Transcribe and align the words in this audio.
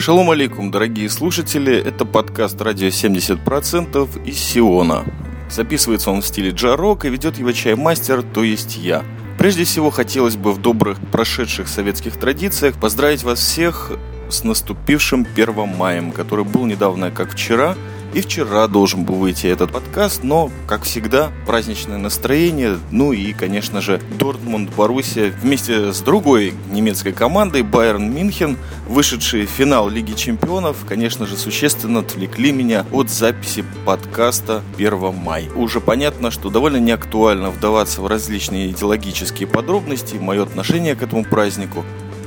Шалом 0.00 0.30
алейкум, 0.30 0.70
дорогие 0.70 1.10
слушатели, 1.10 1.76
это 1.76 2.06
подкаст 2.06 2.58
«Радио 2.62 2.88
70%» 2.88 4.24
из 4.24 4.38
Сиона. 4.38 5.04
Записывается 5.50 6.10
он 6.10 6.22
в 6.22 6.26
стиле 6.26 6.52
джарок 6.52 7.04
и 7.04 7.10
ведет 7.10 7.38
его 7.38 7.52
чаймастер, 7.52 8.22
то 8.22 8.42
есть 8.42 8.78
я. 8.78 9.04
Прежде 9.36 9.64
всего, 9.64 9.90
хотелось 9.90 10.36
бы 10.36 10.54
в 10.54 10.58
добрых 10.58 10.98
прошедших 11.12 11.68
советских 11.68 12.16
традициях 12.16 12.76
поздравить 12.80 13.24
вас 13.24 13.40
всех 13.40 13.92
с 14.30 14.42
наступившим 14.42 15.26
1 15.34 15.68
маем, 15.76 16.12
который 16.12 16.46
был 16.46 16.64
недавно, 16.64 17.10
как 17.10 17.32
вчера– 17.32 17.76
и 18.14 18.20
вчера 18.20 18.66
должен 18.66 19.04
был 19.04 19.16
выйти 19.16 19.46
этот 19.46 19.72
подкаст, 19.72 20.22
но, 20.22 20.50
как 20.66 20.84
всегда, 20.84 21.30
праздничное 21.46 21.98
настроение, 21.98 22.78
ну 22.90 23.12
и, 23.12 23.32
конечно 23.32 23.80
же, 23.80 24.00
Дортмунд 24.18 24.70
Боруссия 24.74 25.32
вместе 25.42 25.92
с 25.92 26.00
другой 26.00 26.54
немецкой 26.70 27.12
командой 27.12 27.62
Байерн 27.62 28.10
Мюнхен, 28.12 28.56
вышедшие 28.88 29.46
в 29.46 29.50
финал 29.50 29.88
Лиги 29.88 30.12
Чемпионов, 30.12 30.78
конечно 30.88 31.26
же, 31.26 31.36
существенно 31.36 32.00
отвлекли 32.00 32.52
меня 32.52 32.86
от 32.92 33.10
записи 33.10 33.64
подкаста 33.84 34.62
1 34.76 35.14
мая. 35.14 35.50
Уже 35.54 35.80
понятно, 35.80 36.30
что 36.30 36.50
довольно 36.50 36.78
неактуально 36.78 37.50
вдаваться 37.50 38.02
в 38.02 38.06
различные 38.06 38.70
идеологические 38.70 39.46
подробности, 39.46 40.16
мое 40.16 40.42
отношение 40.42 40.94
к 40.96 41.02
этому 41.02 41.24
празднику, 41.24 41.84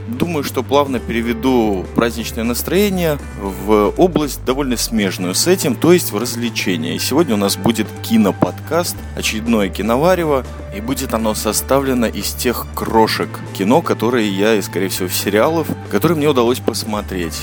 Думаю, 0.08 0.44
что 0.44 0.64
плавно 0.64 1.00
переведу 1.00 1.86
праздничное 1.96 2.44
настроение 2.44 3.18
в 3.40 3.94
область 3.96 4.44
довольно 4.44 4.76
смежную 4.76 5.34
с 5.34 5.48
этим, 5.48 5.76
то 5.76 5.94
есть 5.94 6.12
в 6.12 6.18
развлечения. 6.18 6.96
И 6.96 7.00
сегодня 7.00 7.36
у 7.36 7.38
нас 7.38 7.56
будет 7.56 7.88
киноподкаст, 8.02 8.98
очередное 9.16 9.70
киноварево, 9.70 10.46
и 10.76 10.82
будет 10.82 11.14
оно 11.14 11.34
составлено 11.36 12.08
из 12.08 12.34
тех 12.34 12.68
крошек 12.76 13.30
кино, 13.58 13.82
которые 13.82 14.30
я, 14.30 14.56
и 14.56 14.62
скорее 14.62 14.90
всего, 14.90 15.08
сериалов, 15.08 15.68
которые 15.90 16.18
мне 16.18 16.28
удалось 16.28 16.60
посмотреть. 16.60 17.42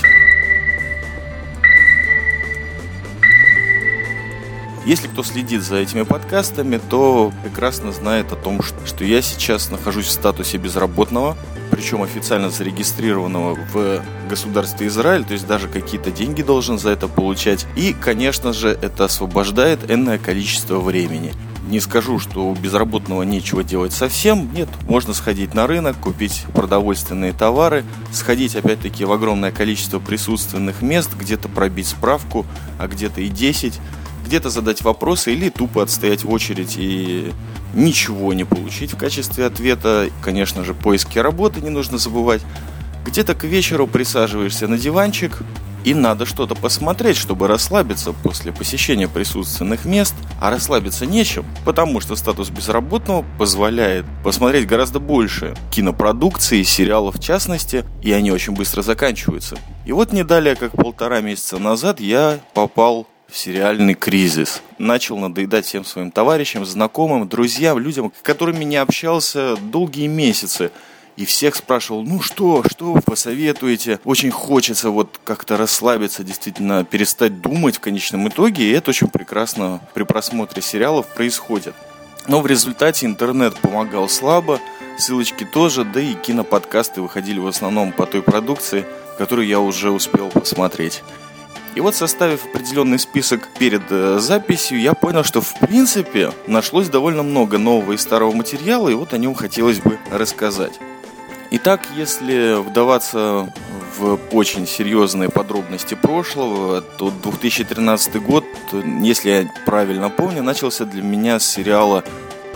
Если 4.85 5.07
кто 5.07 5.23
следит 5.23 5.61
за 5.61 5.77
этими 5.77 6.03
подкастами, 6.03 6.79
то 6.89 7.31
прекрасно 7.43 7.91
знает 7.91 8.31
о 8.31 8.35
том, 8.35 8.61
что 8.85 9.03
я 9.03 9.21
сейчас 9.21 9.69
нахожусь 9.69 10.07
в 10.07 10.11
статусе 10.11 10.57
безработного, 10.57 11.37
причем 11.81 12.03
официально 12.03 12.51
зарегистрированного 12.51 13.57
в 13.73 14.03
государстве 14.29 14.85
Израиль, 14.85 15.23
то 15.23 15.33
есть 15.33 15.47
даже 15.47 15.67
какие-то 15.67 16.11
деньги 16.11 16.43
должен 16.43 16.77
за 16.77 16.91
это 16.91 17.07
получать. 17.07 17.65
И, 17.75 17.93
конечно 17.99 18.53
же, 18.53 18.69
это 18.69 19.05
освобождает 19.05 19.89
энное 19.89 20.19
количество 20.19 20.79
времени. 20.79 21.33
Не 21.67 21.79
скажу, 21.79 22.19
что 22.19 22.47
у 22.47 22.53
безработного 22.53 23.23
нечего 23.23 23.63
делать 23.63 23.93
совсем. 23.93 24.53
Нет, 24.53 24.69
можно 24.87 25.15
сходить 25.15 25.55
на 25.55 25.65
рынок, 25.65 25.97
купить 25.97 26.45
продовольственные 26.53 27.33
товары, 27.33 27.83
сходить 28.13 28.55
опять-таки 28.55 29.03
в 29.03 29.11
огромное 29.11 29.51
количество 29.51 29.97
присутственных 29.97 30.83
мест, 30.83 31.09
где-то 31.19 31.49
пробить 31.49 31.87
справку, 31.87 32.45
а 32.77 32.87
где-то 32.87 33.21
и 33.21 33.29
10 33.29 33.73
где-то 34.23 34.49
задать 34.49 34.81
вопросы 34.81 35.33
или 35.33 35.49
тупо 35.49 35.83
отстоять 35.83 36.23
в 36.23 36.31
очередь 36.31 36.75
и 36.77 37.33
ничего 37.73 38.33
не 38.33 38.43
получить 38.43 38.93
в 38.93 38.97
качестве 38.97 39.45
ответа. 39.45 40.09
Конечно 40.21 40.63
же, 40.63 40.73
поиски 40.73 41.19
работы 41.19 41.61
не 41.61 41.69
нужно 41.69 41.97
забывать. 41.97 42.41
Где-то 43.05 43.33
к 43.33 43.43
вечеру 43.43 43.87
присаживаешься 43.87 44.67
на 44.67 44.77
диванчик, 44.77 45.41
и 45.83 45.95
надо 45.95 46.27
что-то 46.27 46.53
посмотреть, 46.53 47.17
чтобы 47.17 47.47
расслабиться 47.47 48.13
после 48.13 48.51
посещения 48.51 49.07
присутственных 49.07 49.85
мест. 49.85 50.13
А 50.39 50.51
расслабиться 50.51 51.05
нечем, 51.05 51.45
потому 51.65 51.99
что 52.01 52.15
статус 52.15 52.49
безработного 52.49 53.25
позволяет 53.39 54.05
посмотреть 54.23 54.67
гораздо 54.67 54.99
больше 54.99 55.55
кинопродукции, 55.71 56.63
сериалов 56.63 57.15
в 57.15 57.23
частности, 57.23 57.83
и 58.03 58.11
они 58.11 58.31
очень 58.31 58.53
быстро 58.53 58.83
заканчиваются. 58.83 59.57
И 59.85 59.91
вот 59.91 60.13
не 60.13 60.23
далее, 60.23 60.55
как 60.55 60.73
полтора 60.73 61.21
месяца 61.21 61.57
назад, 61.57 61.99
я 61.99 62.39
попал 62.53 63.07
в 63.31 63.37
сериальный 63.37 63.93
кризис. 63.93 64.61
Начал 64.77 65.17
надоедать 65.17 65.65
всем 65.65 65.85
своим 65.85 66.11
товарищам, 66.11 66.65
знакомым, 66.65 67.29
друзьям, 67.29 67.79
людям, 67.79 68.11
с 68.19 68.21
которыми 68.21 68.65
не 68.65 68.75
общался 68.75 69.55
долгие 69.55 70.07
месяцы. 70.07 70.71
И 71.15 71.25
всех 71.25 71.55
спрашивал, 71.55 72.03
ну 72.03 72.21
что, 72.21 72.63
что 72.69 72.93
вы 72.93 73.01
посоветуете? 73.01 73.99
Очень 74.03 74.31
хочется 74.31 74.89
вот 74.89 75.19
как-то 75.23 75.55
расслабиться, 75.55 76.23
действительно 76.23 76.83
перестать 76.83 77.41
думать 77.41 77.77
в 77.77 77.79
конечном 77.79 78.27
итоге. 78.27 78.65
И 78.65 78.71
это 78.71 78.89
очень 78.89 79.07
прекрасно 79.07 79.81
при 79.93 80.03
просмотре 80.03 80.61
сериалов 80.61 81.07
происходит. 81.07 81.73
Но 82.27 82.41
в 82.41 82.47
результате 82.47 83.05
интернет 83.05 83.57
помогал 83.59 84.09
слабо, 84.09 84.59
ссылочки 84.97 85.45
тоже, 85.45 85.85
да 85.85 86.01
и 86.01 86.13
киноподкасты 86.13 87.01
выходили 87.01 87.39
в 87.39 87.47
основном 87.47 87.91
по 87.91 88.05
той 88.05 88.21
продукции, 88.21 88.85
которую 89.17 89.47
я 89.47 89.59
уже 89.59 89.91
успел 89.91 90.29
посмотреть. 90.29 91.01
И 91.73 91.79
вот 91.79 91.95
составив 91.95 92.45
определенный 92.45 92.99
список 92.99 93.47
перед 93.57 93.83
э, 93.89 94.19
записью, 94.19 94.79
я 94.79 94.93
понял, 94.93 95.23
что 95.23 95.39
в 95.39 95.57
принципе 95.59 96.31
нашлось 96.45 96.89
довольно 96.89 97.23
много 97.23 97.57
нового 97.57 97.93
и 97.93 97.97
старого 97.97 98.33
материала, 98.33 98.89
и 98.89 98.93
вот 98.93 99.13
о 99.13 99.17
нем 99.17 99.33
хотелось 99.35 99.79
бы 99.79 99.97
рассказать. 100.09 100.73
Итак, 101.51 101.81
если 101.95 102.61
вдаваться 102.61 103.53
в 103.97 104.19
очень 104.31 104.67
серьезные 104.67 105.29
подробности 105.29 105.95
прошлого, 105.95 106.81
то 106.81 107.09
2013 107.09 108.21
год, 108.21 108.45
если 109.01 109.29
я 109.29 109.51
правильно 109.65 110.09
помню, 110.09 110.43
начался 110.43 110.85
для 110.85 111.01
меня 111.01 111.39
с 111.39 111.47
сериала 111.47 112.03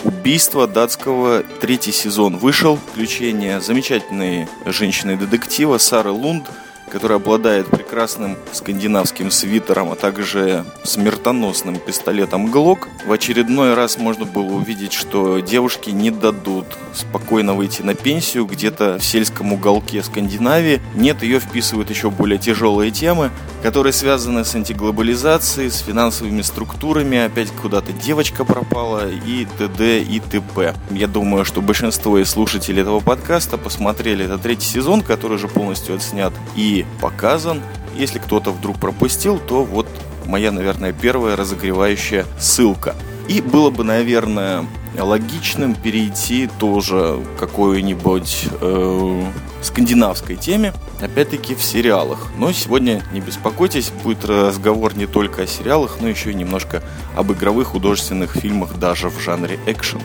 «Убийство 0.04 0.68
датского». 0.68 1.44
Третий 1.62 1.92
сезон 1.92 2.38
вышел. 2.38 2.78
Включение 2.92 3.60
замечательной 3.62 4.48
женщины-детектива 4.66 5.78
Сары 5.78 6.12
Лунд– 6.12 6.50
который 6.90 7.18
обладает 7.18 7.68
прекрасным 7.68 8.38
скандинавским 8.52 9.32
свитером, 9.32 9.92
а 9.92 9.96
также 9.96 10.66
смертоносным 10.84 11.78
пистолетом 11.78 12.52
Глок. 12.52 12.88
В 13.06 13.12
очередной 13.12 13.74
раз 13.74 13.98
можно 13.98 14.26
было 14.26 14.54
увидеть, 14.54 14.94
что 14.94 15.40
девушки 15.40 15.90
не 15.90 16.12
дадут 16.12 16.66
спокойно 16.94 17.54
выйти 17.54 17.82
на 17.82 17.96
пенсию 17.96 18.46
где-то 18.46 18.98
в 19.00 19.04
сельском 19.04 19.54
уголке 19.54 20.04
Скандинавии. 20.04 20.82
Нет, 20.96 21.24
ее 21.24 21.40
вписывают 21.40 21.90
еще 21.90 22.10
более 22.10 22.38
тяжелые 22.38 22.92
темы, 22.92 23.32
которые 23.66 23.94
связаны 23.94 24.46
с 24.46 24.54
антиглобализацией, 24.54 25.72
с 25.72 25.80
финансовыми 25.80 26.44
структурами, 26.44 27.18
опять 27.18 27.50
куда-то 27.50 27.94
девочка 27.94 28.46
пропала 28.46 29.10
и 29.10 29.48
т.д. 29.58 30.04
и 30.04 30.20
т.п. 30.20 30.76
Я 30.92 31.08
думаю, 31.08 31.46
что 31.46 31.64
большинство 31.64 32.20
из 32.20 32.30
слушателей 32.30 32.84
этого 32.84 33.00
подкаста 33.00 33.58
посмотрели 33.58 34.26
этот 34.26 34.44
третий 34.44 34.68
сезон, 34.68 35.02
который 35.02 35.38
уже 35.38 35.48
полностью 35.48 35.96
отснят 35.96 36.32
и 36.56 36.86
показан. 37.02 37.64
Если 37.96 38.20
кто-то 38.20 38.52
вдруг 38.52 38.78
пропустил, 38.78 39.40
то 39.40 39.64
вот 39.64 39.88
моя, 40.28 40.52
наверное, 40.52 40.94
первая 40.94 41.36
разогревающая 41.36 42.28
ссылка. 42.40 42.96
И 43.28 43.42
было 43.42 43.72
бы, 43.72 43.84
наверное, 43.84 44.68
логичным 45.00 45.76
перейти 45.76 46.50
тоже 46.60 47.20
к 47.36 47.40
какой-нибудь 47.40 48.48
э, 48.62 49.24
скандинавской 49.62 50.36
теме, 50.36 50.74
опять-таки 51.02 51.56
в 51.56 51.64
сериалах. 51.64 52.28
Но 52.38 52.52
сегодня 52.52 53.04
не 53.12 53.20
беспокойтесь, 53.20 53.92
будет 54.04 54.26
разговор 54.26 54.96
не 54.96 55.06
только 55.06 55.44
о 55.44 55.48
сериалах, 55.48 55.98
но 56.02 56.08
еще 56.08 56.32
и 56.32 56.36
немножко 56.36 56.84
об 57.16 57.32
игровых 57.32 57.70
художественных 57.70 58.34
фильмах 58.36 58.78
даже 58.78 59.10
в 59.10 59.20
жанре 59.20 59.60
экшен. 59.66 60.02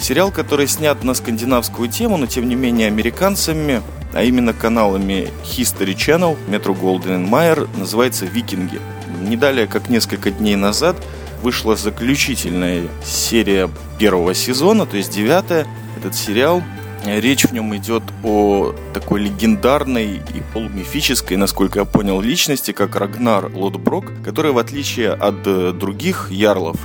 Сериал, 0.00 0.32
который 0.32 0.66
снят 0.66 1.04
на 1.04 1.14
скандинавскую 1.14 1.88
тему, 1.88 2.16
но 2.16 2.26
тем 2.26 2.48
не 2.48 2.56
менее 2.56 2.88
американцами, 2.88 3.82
а 4.12 4.24
именно 4.24 4.52
каналами 4.52 5.30
History 5.44 5.94
Channel, 5.94 6.36
Metro 6.48 6.78
Golden 6.78 7.28
Mayer, 7.30 7.68
называется 7.78 8.26
«Викинги». 8.26 8.80
Не 9.22 9.36
далее, 9.36 9.66
как 9.66 9.88
несколько 9.88 10.30
дней 10.30 10.56
назад, 10.56 10.96
вышла 11.42 11.76
заключительная 11.76 12.88
серия 13.04 13.68
первого 13.98 14.34
сезона, 14.34 14.86
то 14.86 14.96
есть 14.96 15.12
девятая. 15.12 15.66
Этот 15.96 16.14
сериал 16.14 16.62
Речь 17.04 17.44
в 17.44 17.52
нем 17.52 17.76
идет 17.76 18.04
о 18.22 18.74
такой 18.94 19.22
легендарной 19.22 20.18
и 20.18 20.42
полумифической, 20.52 21.36
насколько 21.36 21.80
я 21.80 21.84
понял, 21.84 22.20
личности, 22.20 22.70
как 22.70 22.94
Рагнар 22.94 23.50
Лотброк, 23.52 24.12
который, 24.24 24.52
в 24.52 24.58
отличие 24.58 25.10
от 25.10 25.44
э, 25.44 25.72
других 25.72 26.30
ярлов, 26.30 26.76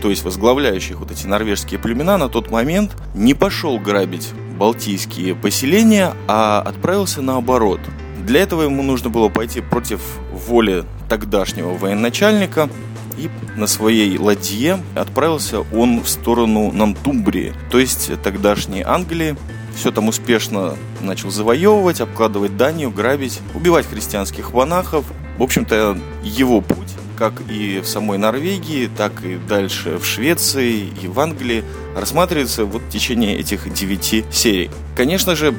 то 0.00 0.10
есть 0.10 0.22
возглавляющих 0.22 1.00
вот 1.00 1.10
эти 1.10 1.26
норвежские 1.26 1.80
племена, 1.80 2.18
на 2.18 2.28
тот 2.28 2.52
момент 2.52 2.92
не 3.16 3.34
пошел 3.34 3.80
грабить 3.80 4.30
балтийские 4.56 5.34
поселения, 5.34 6.12
а 6.28 6.62
отправился 6.64 7.20
наоборот. 7.20 7.80
Для 8.24 8.42
этого 8.42 8.62
ему 8.62 8.84
нужно 8.84 9.10
было 9.10 9.28
пойти 9.28 9.60
против 9.60 10.00
воли 10.30 10.84
тогдашнего 11.08 11.70
военачальника, 11.70 12.70
на 13.56 13.66
своей 13.66 14.18
ладье 14.18 14.82
отправился 14.94 15.60
он 15.72 16.00
в 16.02 16.08
сторону 16.08 16.72
Нантумбрии, 16.72 17.54
то 17.70 17.78
есть 17.78 18.10
тогдашней 18.22 18.82
Англии. 18.82 19.36
Все 19.76 19.90
там 19.90 20.08
успешно 20.08 20.76
начал 21.00 21.30
завоевывать, 21.30 22.00
обкладывать 22.00 22.56
Данию, 22.56 22.90
грабить, 22.90 23.40
убивать 23.54 23.86
христианских 23.86 24.52
монахов. 24.52 25.04
В 25.36 25.42
общем-то, 25.42 25.98
его 26.22 26.60
путь 26.60 26.78
как 27.16 27.34
и 27.48 27.80
в 27.80 27.86
самой 27.86 28.18
Норвегии, 28.18 28.90
так 28.94 29.24
и 29.24 29.36
дальше 29.36 29.98
в 29.98 30.04
Швеции 30.04 30.88
и 31.00 31.06
в 31.06 31.20
Англии, 31.20 31.64
рассматривается 31.96 32.64
вот 32.64 32.82
в 32.82 32.88
течение 32.88 33.38
этих 33.38 33.72
девяти 33.72 34.24
серий. 34.32 34.70
Конечно 34.96 35.36
же, 35.36 35.54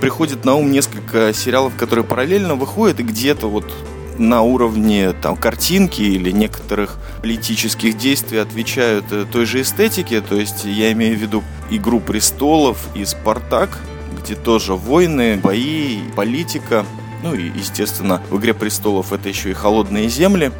приходит 0.00 0.44
на 0.44 0.54
ум 0.54 0.70
несколько 0.70 1.32
сериалов, 1.32 1.74
которые 1.76 2.04
параллельно 2.04 2.54
выходят 2.54 3.00
и 3.00 3.02
где-то 3.02 3.48
вот 3.48 3.70
на 4.18 4.42
уровне 4.42 5.12
там, 5.12 5.36
картинки 5.36 6.02
или 6.02 6.30
некоторых 6.30 6.96
политических 7.20 7.96
действий 7.96 8.38
отвечают 8.38 9.06
э, 9.10 9.24
той 9.30 9.46
же 9.46 9.62
эстетике. 9.62 10.20
То 10.20 10.36
есть 10.36 10.64
я 10.64 10.92
имею 10.92 11.16
в 11.16 11.20
виду 11.20 11.42
«Игру 11.70 12.00
престолов» 12.00 12.88
и 12.94 13.04
«Спартак», 13.04 13.78
где 14.22 14.34
тоже 14.34 14.74
войны, 14.74 15.40
бои, 15.42 16.00
политика. 16.16 16.84
Ну 17.22 17.34
и, 17.34 17.50
естественно, 17.56 18.22
в 18.30 18.38
«Игре 18.38 18.54
престолов» 18.54 19.12
это 19.12 19.28
еще 19.28 19.50
и 19.50 19.54
«Холодные 19.54 20.08
земли» 20.08 20.52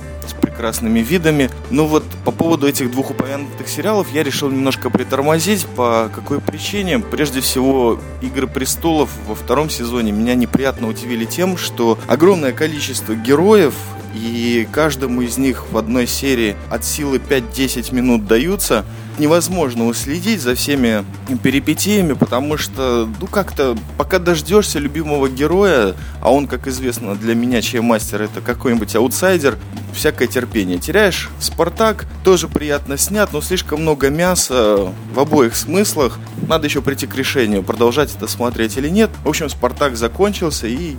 прекрасными 0.52 1.00
видами. 1.00 1.50
Но 1.70 1.86
вот 1.86 2.04
по 2.24 2.30
поводу 2.30 2.68
этих 2.68 2.90
двух 2.90 3.10
упомянутых 3.10 3.68
сериалов 3.68 4.08
я 4.12 4.22
решил 4.22 4.50
немножко 4.50 4.90
притормозить. 4.90 5.66
По 5.66 6.10
какой 6.14 6.40
причине? 6.40 6.98
Прежде 6.98 7.40
всего, 7.40 7.98
«Игры 8.20 8.46
престолов» 8.46 9.10
во 9.26 9.34
втором 9.34 9.70
сезоне 9.70 10.12
меня 10.12 10.34
неприятно 10.34 10.88
удивили 10.88 11.24
тем, 11.24 11.56
что 11.56 11.98
огромное 12.06 12.52
количество 12.52 13.14
героев 13.14 13.74
и 14.14 14.66
каждому 14.70 15.22
из 15.22 15.38
них 15.38 15.70
в 15.70 15.78
одной 15.78 16.06
серии 16.06 16.56
от 16.70 16.84
силы 16.84 17.18
5-10 17.18 17.94
минут 17.94 18.26
даются– 18.26 18.84
невозможно 19.18 19.86
уследить 19.86 20.40
за 20.40 20.54
всеми 20.54 21.04
перипетиями, 21.42 22.12
потому 22.14 22.56
что, 22.56 23.08
ну, 23.20 23.26
как-то, 23.26 23.76
пока 23.98 24.18
дождешься 24.18 24.78
любимого 24.78 25.28
героя, 25.28 25.94
а 26.20 26.32
он, 26.32 26.46
как 26.46 26.66
известно, 26.66 27.14
для 27.14 27.34
меня, 27.34 27.62
чей 27.62 27.80
мастер, 27.80 28.22
это 28.22 28.40
какой-нибудь 28.40 28.94
аутсайдер, 28.96 29.58
всякое 29.94 30.28
терпение 30.28 30.78
теряешь. 30.78 31.30
Спартак 31.38 32.06
тоже 32.24 32.48
приятно 32.48 32.96
снят, 32.96 33.32
но 33.32 33.40
слишком 33.40 33.82
много 33.82 34.10
мяса 34.10 34.92
в 35.14 35.20
обоих 35.20 35.56
смыслах. 35.56 36.18
Надо 36.48 36.66
еще 36.66 36.82
прийти 36.82 37.06
к 37.06 37.14
решению, 37.14 37.62
продолжать 37.62 38.14
это 38.14 38.26
смотреть 38.26 38.76
или 38.76 38.88
нет. 38.88 39.10
В 39.24 39.28
общем, 39.28 39.48
Спартак 39.48 39.96
закончился, 39.96 40.66
и 40.66 40.96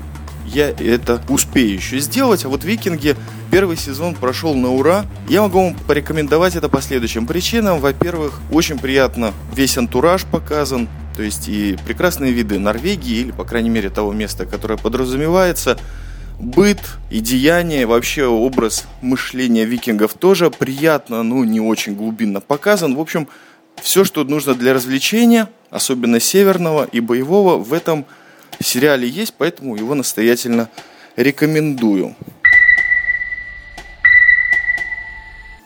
я 0.54 0.70
это 0.70 1.22
успею 1.30 1.74
еще 1.76 2.00
сделать. 2.00 2.46
А 2.46 2.50
вот 2.50 2.64
Викинги 2.64 3.16
первый 3.52 3.78
сезон 3.78 4.16
прошел 4.16 4.56
на 4.56 4.72
ура. 4.72 5.06
Я 5.28 5.42
могу 5.42 5.64
вам 5.64 5.76
порекомендовать 5.76 6.56
это 6.56 6.70
по 6.70 6.82
следующим 6.82 7.28
причинам. 7.28 7.80
Во-первых, 7.80 8.40
очень 8.52 8.80
приятно 8.80 9.34
весь 9.54 9.78
антураж 9.78 10.26
показан. 10.26 10.88
То 11.16 11.24
есть 11.24 11.48
и 11.48 11.78
прекрасные 11.86 12.32
виды 12.32 12.58
Норвегии, 12.58 13.20
или, 13.20 13.32
по 13.32 13.44
крайней 13.44 13.70
мере, 13.70 13.90
того 13.90 14.14
места, 14.14 14.46
которое 14.46 14.78
подразумевается. 14.78 15.78
Быт 16.40 16.80
и 17.12 17.20
деяние, 17.20 17.86
вообще 17.86 18.26
образ 18.26 18.86
мышления 19.02 19.66
викингов 19.66 20.16
тоже 20.16 20.50
приятно, 20.50 21.22
ну, 21.24 21.44
не 21.44 21.62
очень 21.62 21.96
глубинно 21.96 22.42
показан. 22.42 22.96
В 22.96 23.00
общем, 23.00 23.28
все, 23.82 24.04
что 24.04 24.24
нужно 24.24 24.56
для 24.56 24.74
развлечения, 24.74 25.48
особенно 25.70 26.20
северного 26.20 26.86
и 26.86 27.00
боевого, 27.00 27.58
в 27.58 27.72
этом 27.72 28.06
в 28.60 28.66
сериале 28.66 29.08
есть, 29.08 29.34
поэтому 29.38 29.76
его 29.76 29.96
настоятельно 29.96 30.70
рекомендую. 31.16 32.16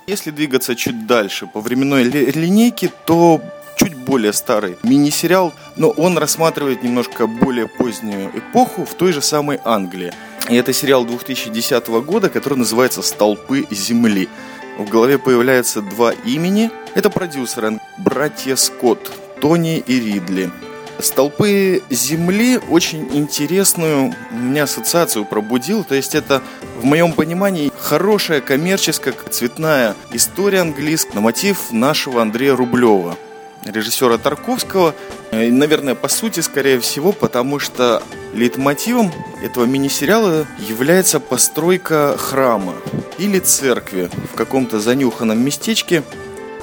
Если 0.08 0.32
двигаться 0.32 0.76
чуть 0.76 1.06
дальше 1.06 1.48
по 1.48 1.60
временной 1.60 2.04
линейке, 2.04 2.90
то 3.06 3.42
чуть 3.78 3.96
более 3.96 4.32
старый 4.34 4.78
мини-сериал, 4.84 5.54
но 5.76 5.90
он 5.90 6.18
рассматривает 6.18 6.82
немножко 6.82 7.28
более 7.28 7.68
позднюю 7.68 8.32
эпоху 8.38 8.86
в 8.86 8.94
той 8.94 9.12
же 9.12 9.22
самой 9.22 9.60
Англии. 9.66 10.14
И 10.50 10.56
это 10.56 10.72
сериал 10.72 11.06
2010 11.06 11.88
года, 12.06 12.30
который 12.30 12.58
называется 12.58 13.02
«Столпы 13.02 13.68
земли». 13.70 14.30
В 14.78 14.90
голове 14.90 15.18
появляются 15.18 15.82
два 15.82 16.14
имени. 16.14 16.72
Это 16.96 17.10
продюсеры, 17.10 17.80
братья 17.98 18.56
Скотт, 18.56 19.12
Тони 19.42 19.80
и 19.80 20.00
Ридли. 20.00 20.52
Столпы 21.00 21.84
Земли 21.92 22.60
очень 22.70 23.08
интересную 23.16 24.16
меня 24.32 24.64
ассоциацию 24.64 25.26
пробудил. 25.26 25.84
То 25.84 25.94
есть 25.94 26.16
это, 26.16 26.42
в 26.80 26.86
моем 26.86 27.14
понимании, 27.14 27.72
хорошая 27.80 28.42
коммерческая 28.42 29.14
цветная 29.30 29.96
история 30.12 30.62
английская 30.62 31.14
на 31.14 31.22
мотив 31.22 31.72
нашего 31.72 32.22
Андрея 32.22 32.56
Рублева, 32.56 33.16
режиссера 33.64 34.18
Тарковского. 34.18 34.96
И, 35.32 35.52
наверное, 35.52 35.94
по 35.94 36.08
сути, 36.08 36.40
скорее 36.40 36.80
всего, 36.80 37.12
потому 37.12 37.60
что 37.60 38.02
лейтмотивом 38.34 39.12
этого 39.44 39.66
мини-сериала 39.66 40.48
является 40.68 41.20
постройка 41.20 42.18
храма 42.18 42.74
или 43.20 43.38
церкви 43.38 44.10
в 44.34 44.36
каком-то 44.36 44.80
занюханном 44.80 45.40
местечке. 45.40 46.02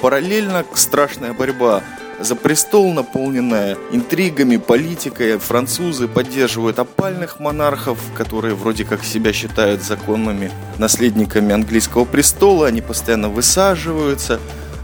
Параллельно 0.01 0.65
страшная 0.73 1.31
борьба 1.31 1.81
за 2.19 2.35
престол, 2.35 2.93
наполненная 2.93 3.77
интригами, 3.91 4.57
политикой. 4.57 5.37
Французы 5.37 6.07
поддерживают 6.07 6.79
опальных 6.79 7.39
монархов, 7.39 7.99
которые 8.15 8.55
вроде 8.55 8.85
как 8.85 9.03
себя 9.03 9.33
считают 9.33 9.81
законными 9.81 10.51
наследниками 10.77 11.53
английского 11.53 12.05
престола. 12.05 12.67
Они 12.67 12.81
постоянно 12.81 13.29
высаживаются, 13.29 14.39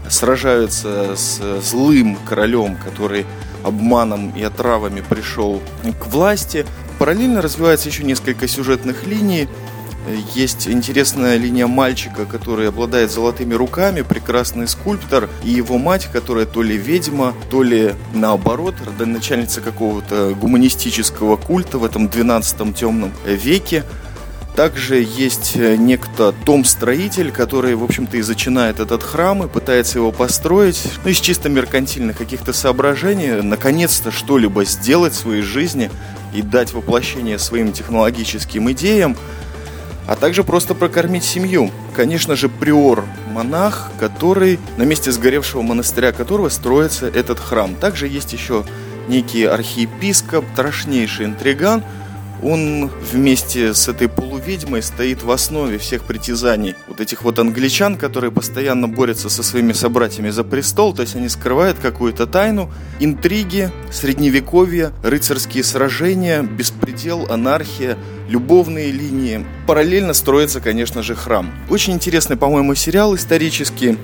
сражаются 0.08 1.16
с 1.16 1.40
злым 1.62 2.16
королем, 2.28 2.76
который 2.76 3.26
обманом 3.64 4.30
и 4.36 4.42
отравами 4.42 5.00
пришел 5.00 5.62
к 6.00 6.06
власти. 6.06 6.66
Параллельно 6.98 7.42
развивается 7.42 7.88
еще 7.88 8.04
несколько 8.04 8.48
сюжетных 8.48 9.06
линий– 9.06 9.48
есть 10.34 10.68
интересная 10.68 11.36
линия 11.36 11.66
мальчика, 11.66 12.26
который 12.26 12.68
обладает 12.68 13.10
золотыми 13.10 13.54
руками, 13.54 14.02
прекрасный 14.02 14.66
скульптор, 14.66 15.28
и 15.44 15.50
его 15.50 15.78
мать, 15.78 16.08
которая 16.12 16.46
то 16.46 16.62
ли 16.62 16.76
ведьма, 16.76 17.34
то 17.50 17.62
ли 17.62 17.94
наоборот, 18.12 18.74
родоначальница 18.84 19.60
какого-то 19.60 20.34
гуманистического 20.40 21.36
культа 21.36 21.78
в 21.78 21.84
этом 21.84 22.08
12 22.08 22.76
темном 22.76 23.12
веке. 23.24 23.84
Также 24.54 24.96
есть 25.02 25.56
некто 25.56 26.34
Том-строитель, 26.44 27.32
который, 27.32 27.74
в 27.74 27.82
общем-то, 27.82 28.18
и 28.18 28.20
зачинает 28.20 28.80
этот 28.80 29.02
храм 29.02 29.44
и 29.44 29.48
пытается 29.48 29.98
его 29.98 30.12
построить. 30.12 30.82
Ну, 31.04 31.10
из 31.10 31.20
чисто 31.20 31.48
меркантильных 31.48 32.18
каких-то 32.18 32.52
соображений, 32.52 33.40
наконец-то 33.40 34.10
что-либо 34.10 34.66
сделать 34.66 35.14
в 35.14 35.16
своей 35.16 35.40
жизни 35.40 35.90
и 36.34 36.42
дать 36.42 36.74
воплощение 36.74 37.38
своим 37.38 37.72
технологическим 37.72 38.70
идеям 38.72 39.16
а 40.06 40.16
также 40.16 40.44
просто 40.44 40.74
прокормить 40.74 41.24
семью. 41.24 41.70
Конечно 41.94 42.36
же, 42.36 42.48
приор, 42.48 43.04
монах, 43.28 43.90
который 43.98 44.58
на 44.76 44.82
месте 44.82 45.12
сгоревшего 45.12 45.62
монастыря 45.62 46.12
которого 46.12 46.48
строится 46.48 47.06
этот 47.06 47.38
храм. 47.38 47.74
Также 47.74 48.08
есть 48.08 48.32
еще 48.32 48.64
некий 49.08 49.44
архиепископ, 49.44 50.44
страшнейший 50.54 51.26
интриган. 51.26 51.82
Он 52.42 52.90
вместе 53.12 53.72
с 53.72 53.88
этой 53.88 54.08
полуведьмой 54.08 54.82
стоит 54.82 55.22
в 55.22 55.30
основе 55.30 55.78
всех 55.78 56.02
притязаний 56.04 56.74
вот 56.88 57.00
этих 57.00 57.22
вот 57.22 57.38
англичан, 57.38 57.96
которые 57.96 58.32
постоянно 58.32 58.88
борются 58.88 59.28
со 59.28 59.42
своими 59.42 59.72
собратьями 59.72 60.30
за 60.30 60.42
престол, 60.42 60.92
то 60.92 61.02
есть 61.02 61.14
они 61.14 61.28
скрывают 61.28 61.78
какую-то 61.78 62.26
тайну, 62.26 62.70
интриги, 62.98 63.70
средневековье, 63.92 64.92
рыцарские 65.02 65.62
сражения, 65.62 66.42
беспредел, 66.42 67.26
анархия, 67.30 67.96
любовные 68.28 68.90
линии. 68.90 69.46
Параллельно 69.66 70.12
строится, 70.12 70.60
конечно 70.60 71.02
же, 71.02 71.14
храм. 71.14 71.52
Очень 71.70 71.94
интересный, 71.94 72.36
по-моему, 72.36 72.74
сериал 72.74 73.14
исторический. 73.14 73.96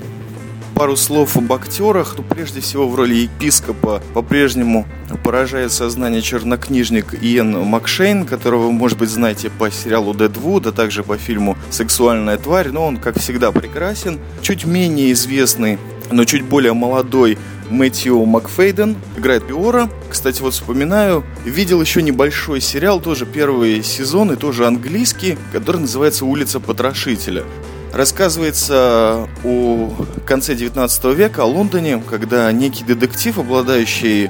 Пару 0.79 0.95
слов 0.95 1.35
об 1.35 1.51
актерах. 1.51 2.15
Ну, 2.17 2.23
прежде 2.23 2.61
всего, 2.61 2.87
в 2.87 2.95
роли 2.95 3.13
епископа 3.13 4.01
по-прежнему 4.13 4.87
поражает 5.25 5.73
сознание 5.73 6.21
чернокнижник 6.21 7.15
Иэн 7.21 7.65
Макшейн, 7.65 8.25
которого 8.25 8.67
вы, 8.67 8.71
может 8.71 8.97
быть, 8.97 9.09
знаете 9.09 9.49
по 9.49 9.69
сериалу 9.69 10.13
Дедвуд, 10.13 10.67
а 10.67 10.71
также 10.71 11.03
по 11.03 11.17
фильму 11.17 11.57
«Сексуальная 11.69 12.37
тварь», 12.37 12.69
но 12.69 12.85
он, 12.85 12.95
как 12.95 13.19
всегда, 13.19 13.51
прекрасен. 13.51 14.19
Чуть 14.41 14.63
менее 14.63 15.11
известный, 15.11 15.79
но 16.11 16.23
чуть 16.23 16.43
более 16.43 16.71
молодой 16.71 17.37
Мэтью 17.69 18.23
Макфейден 18.23 18.95
играет 19.17 19.45
Биора. 19.45 19.89
Кстати, 20.09 20.41
вот 20.41 20.53
вспоминаю, 20.53 21.25
видел 21.43 21.81
еще 21.81 22.01
небольшой 22.01 22.61
сериал, 22.61 23.01
тоже 23.01 23.25
первый 23.25 23.83
сезон 23.83 24.31
и 24.31 24.37
тоже 24.37 24.65
английский, 24.65 25.37
который 25.51 25.81
называется 25.81 26.23
«Улица 26.23 26.61
потрошителя». 26.61 27.43
Рассказывается 27.93 29.27
о 29.43 29.91
конце 30.25 30.53
19 30.53 31.05
века, 31.15 31.43
о 31.43 31.45
Лондоне, 31.45 32.01
когда 32.07 32.51
некий 32.51 32.83
детектив, 32.83 33.39
обладающий 33.39 34.29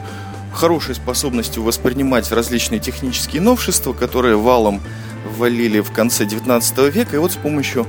хорошей 0.53 0.95
способностью 0.95 1.63
воспринимать 1.63 2.31
различные 2.31 2.79
технические 2.79 3.41
новшества, 3.41 3.91
которые 3.93 4.37
валом 4.37 4.81
ввалили 5.35 5.81
в 5.81 5.91
конце 5.91 6.25
19 6.25 6.77
века, 6.93 7.17
и 7.17 7.19
вот 7.19 7.33
с 7.33 7.35
помощью 7.35 7.85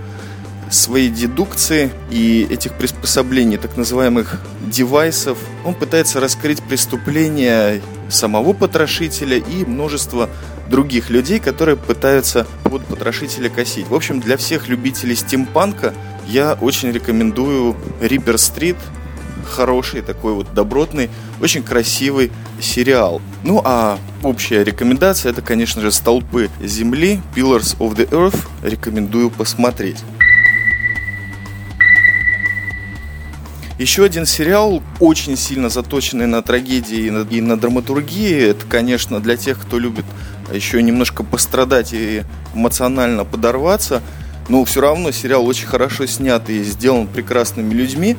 своей 0.70 1.10
дедукции 1.10 1.90
и 2.10 2.46
этих 2.50 2.74
приспособлений, 2.74 3.56
так 3.58 3.76
называемых 3.76 4.40
девайсов, 4.66 5.38
он 5.64 5.74
пытается 5.74 6.20
раскрыть 6.20 6.62
преступления 6.62 7.80
самого 8.08 8.52
потрошителя 8.52 9.38
и 9.38 9.64
множество 9.64 10.28
других 10.68 11.10
людей, 11.10 11.40
которые 11.40 11.76
пытаются 11.76 12.46
под 12.64 12.84
потрошителя 12.86 13.48
косить. 13.48 13.88
В 13.88 13.94
общем, 13.94 14.20
для 14.20 14.36
всех 14.36 14.68
любителей 14.68 15.16
стимпанка 15.16 15.92
я 16.26 16.56
очень 16.60 16.92
рекомендую 16.92 17.76
Риппер 18.00 18.38
Стрит. 18.38 18.76
хороший, 19.50 20.02
такой 20.02 20.32
вот 20.34 20.54
добротный, 20.54 21.10
очень 21.40 21.62
красивый 21.62 22.30
сериал. 22.60 23.20
Ну 23.42 23.60
а 23.64 23.98
общая 24.22 24.64
рекомендация 24.64 25.32
это, 25.32 25.42
конечно 25.42 25.82
же, 25.82 25.90
«Столпы 25.90 26.50
земли», 26.62 27.20
«Pillars 27.34 27.76
of 27.78 27.96
the 27.96 28.08
Earth». 28.10 28.38
Рекомендую 28.62 29.30
посмотреть. 29.30 29.98
Еще 33.80 34.04
один 34.04 34.26
сериал, 34.26 34.82
очень 34.98 35.38
сильно 35.38 35.70
заточенный 35.70 36.26
на 36.26 36.42
трагедии 36.42 37.06
и 37.06 37.10
на, 37.10 37.22
и 37.22 37.40
на 37.40 37.58
драматургии. 37.58 38.50
Это, 38.50 38.66
конечно, 38.66 39.20
для 39.20 39.38
тех, 39.38 39.58
кто 39.58 39.78
любит 39.78 40.04
еще 40.52 40.82
немножко 40.82 41.24
пострадать 41.24 41.94
и 41.94 42.24
эмоционально 42.54 43.24
подорваться. 43.24 44.02
Но 44.50 44.62
все 44.66 44.82
равно 44.82 45.12
сериал 45.12 45.46
очень 45.46 45.66
хорошо 45.66 46.04
снят 46.04 46.50
и 46.50 46.62
сделан 46.62 47.06
прекрасными 47.06 47.72
людьми. 47.72 48.18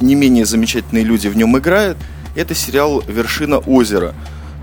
Не 0.00 0.14
менее 0.14 0.44
замечательные 0.44 1.02
люди 1.02 1.26
в 1.26 1.36
нем 1.36 1.58
играют. 1.58 1.98
Это 2.36 2.54
сериал 2.54 3.02
«Вершина 3.08 3.58
озера». 3.58 4.14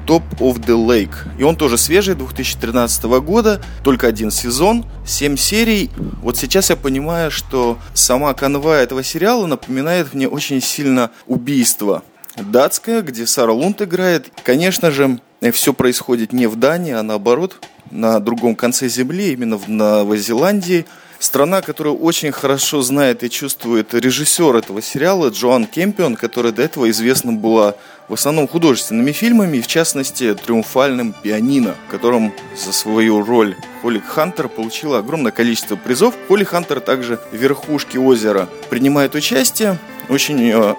Top 0.08 0.24
of 0.40 0.66
the 0.66 0.78
Lake. 0.78 1.14
И 1.38 1.44
он 1.44 1.58
тоже 1.58 1.78
свежий, 1.78 2.16
2013 2.16 3.04
года, 3.20 3.62
только 3.84 4.08
один 4.08 4.32
сезон, 4.32 4.86
7 5.06 5.36
серий. 5.36 5.92
Вот 6.24 6.38
сейчас 6.38 6.70
я 6.70 6.78
понимаю, 6.78 7.30
что 7.30 7.78
сама 7.94 8.34
канва 8.34 8.78
этого 8.78 9.04
сериала 9.04 9.46
напоминает 9.46 10.14
мне 10.14 10.30
очень 10.30 10.62
сильно 10.62 11.12
убийство 11.26 12.04
датское, 12.38 13.02
где 13.02 13.28
Сара 13.28 13.52
Лунд 13.52 13.82
играет. 13.82 14.32
Конечно 14.44 14.92
же, 14.92 15.20
все 15.52 15.74
происходит 15.74 16.34
не 16.34 16.48
в 16.48 16.56
Дании, 16.56 16.94
а 16.94 17.04
наоборот, 17.04 17.58
на 17.92 18.20
другом 18.20 18.56
конце 18.56 18.88
земли, 18.90 19.34
именно 19.34 19.58
в 19.58 19.68
Новой 19.68 20.20
Зеландии. 20.20 20.86
Страна, 21.20 21.62
которая 21.64 21.96
очень 21.96 22.32
хорошо 22.32 22.84
знает 22.84 23.24
и 23.24 23.30
чувствует 23.32 23.94
режиссер 23.96 24.56
этого 24.56 24.84
сериала 24.84 25.30
Джоан 25.30 25.66
Кемпион, 25.66 26.16
которая 26.16 26.54
до 26.54 26.62
этого 26.62 26.92
известна 26.92 27.34
была 27.34 27.74
в 28.08 28.14
основном 28.14 28.48
художественными 28.48 29.12
фильмами, 29.12 29.60
в 29.60 29.68
частности 29.68 30.34
«Триумфальным 30.34 31.14
пианино», 31.14 31.76
в 31.88 31.92
котором 31.92 32.34
за 32.56 32.72
свою 32.72 33.24
роль 33.24 33.56
Холли 33.82 34.00
Хантер 34.00 34.48
получила 34.48 35.00
огромное 35.00 35.32
количество 35.32 35.76
призов. 35.76 36.16
Холли 36.28 36.44
Хантер 36.44 36.80
также 36.80 37.20
в 37.32 37.36
верхушке 37.36 38.00
озера 38.00 38.48
принимает 38.70 39.16
участие. 39.16 39.78
Очень 40.10 40.52
э, 40.52 40.76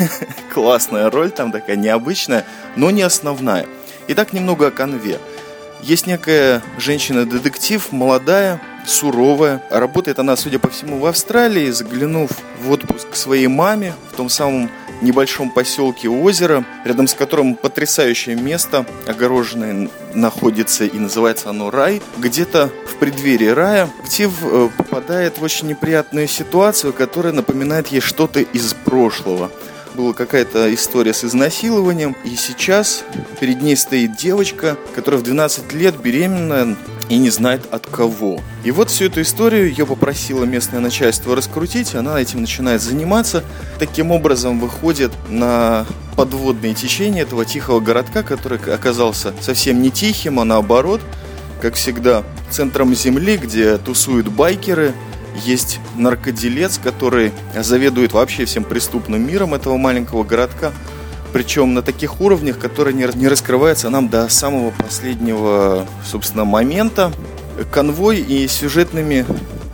классная 0.52 1.08
роль, 1.08 1.30
там 1.30 1.52
такая 1.52 1.76
необычная, 1.76 2.44
но 2.74 2.90
не 2.90 3.02
основная. 3.02 3.66
Итак, 4.08 4.32
немного 4.32 4.66
о 4.68 4.70
конве. 4.72 5.18
Есть 5.82 6.06
некая 6.06 6.62
женщина-детектив, 6.78 7.92
молодая, 7.92 8.60
суровая. 8.86 9.62
Работает 9.70 10.18
она, 10.18 10.36
судя 10.36 10.58
по 10.58 10.68
всему, 10.68 10.98
в 10.98 11.06
Австралии, 11.06 11.70
заглянув 11.70 12.30
в 12.60 12.70
отпуск 12.70 13.10
к 13.10 13.16
своей 13.16 13.46
маме 13.46 13.94
в 14.12 14.16
том 14.16 14.28
самом 14.28 14.70
небольшом 15.02 15.50
поселке 15.50 16.08
озера, 16.08 16.64
рядом 16.84 17.06
с 17.06 17.14
которым 17.14 17.54
потрясающее 17.54 18.36
место, 18.36 18.86
огороженное 19.06 19.90
находится 20.14 20.84
и 20.84 20.98
называется 20.98 21.50
оно 21.50 21.70
рай. 21.70 22.00
Где-то 22.18 22.70
в 22.86 22.96
преддверии 22.96 23.48
рая 23.48 23.90
Актив 24.02 24.30
э, 24.42 24.68
попадает 24.76 25.38
в 25.38 25.42
очень 25.42 25.68
неприятную 25.68 26.28
ситуацию, 26.28 26.92
которая 26.92 27.32
напоминает 27.32 27.88
ей 27.88 28.00
что-то 28.00 28.40
из 28.40 28.74
прошлого 28.74 29.50
была 29.94 30.12
какая-то 30.12 30.72
история 30.74 31.12
с 31.12 31.24
изнасилованием, 31.24 32.16
и 32.24 32.36
сейчас 32.36 33.04
перед 33.40 33.62
ней 33.62 33.76
стоит 33.76 34.16
девочка, 34.16 34.76
которая 34.94 35.20
в 35.20 35.24
12 35.24 35.72
лет 35.72 35.96
беременная, 36.00 36.76
и 37.08 37.18
не 37.18 37.30
знает 37.30 37.62
от 37.70 37.86
кого. 37.86 38.40
И 38.64 38.70
вот 38.70 38.90
всю 38.90 39.06
эту 39.06 39.20
историю 39.20 39.68
ее 39.68 39.86
попросило 39.86 40.44
местное 40.44 40.80
начальство 40.80 41.36
раскрутить, 41.36 41.94
она 41.94 42.20
этим 42.20 42.40
начинает 42.40 42.80
заниматься. 42.80 43.44
Таким 43.78 44.12
образом 44.12 44.60
выходит 44.60 45.12
на 45.28 45.86
подводные 46.16 46.74
течения 46.74 47.22
этого 47.22 47.44
тихого 47.44 47.80
городка, 47.80 48.22
который 48.22 48.58
оказался 48.58 49.34
совсем 49.40 49.82
не 49.82 49.90
тихим, 49.90 50.40
а 50.40 50.44
наоборот, 50.44 51.00
как 51.60 51.74
всегда, 51.74 52.24
центром 52.50 52.94
земли, 52.94 53.36
где 53.36 53.78
тусуют 53.78 54.28
байкеры, 54.28 54.92
есть 55.34 55.80
наркоделец, 55.96 56.78
который 56.78 57.32
заведует 57.54 58.12
вообще 58.12 58.44
всем 58.44 58.64
преступным 58.64 59.26
миром 59.26 59.54
этого 59.54 59.76
маленького 59.76 60.24
городка 60.24 60.72
причем 61.32 61.72
на 61.74 61.82
таких 61.82 62.20
уровнях, 62.20 62.58
которые 62.58 62.94
не, 62.94 63.28
раскрываются 63.28 63.88
нам 63.88 64.08
до 64.08 64.28
самого 64.28 64.70
последнего, 64.70 65.86
собственно, 66.04 66.44
момента. 66.44 67.12
Конвой 67.70 68.20
и 68.20 68.46
сюжетными 68.48 69.26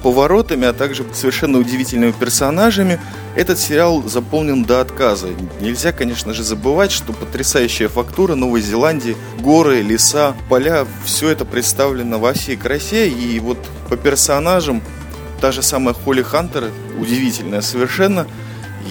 поворотами, 0.02 0.66
а 0.66 0.72
также 0.72 1.04
совершенно 1.12 1.58
удивительными 1.58 2.12
персонажами. 2.12 3.00
Этот 3.34 3.58
сериал 3.58 4.02
заполнен 4.04 4.64
до 4.64 4.80
отказа. 4.80 5.28
Нельзя, 5.60 5.92
конечно 5.92 6.32
же, 6.32 6.44
забывать, 6.44 6.92
что 6.92 7.12
потрясающая 7.12 7.88
фактура 7.88 8.34
Новой 8.34 8.60
Зеландии, 8.60 9.16
горы, 9.40 9.82
леса, 9.82 10.34
поля, 10.48 10.86
все 11.04 11.30
это 11.30 11.44
представлено 11.44 12.18
во 12.18 12.32
всей 12.32 12.56
красе. 12.56 13.08
И 13.08 13.38
вот 13.40 13.58
по 13.88 13.96
персонажам 13.96 14.82
та 15.40 15.52
же 15.52 15.62
самая 15.62 15.94
Холли 15.94 16.22
Хантер, 16.22 16.70
удивительная 16.98 17.60
совершенно– 17.60 18.26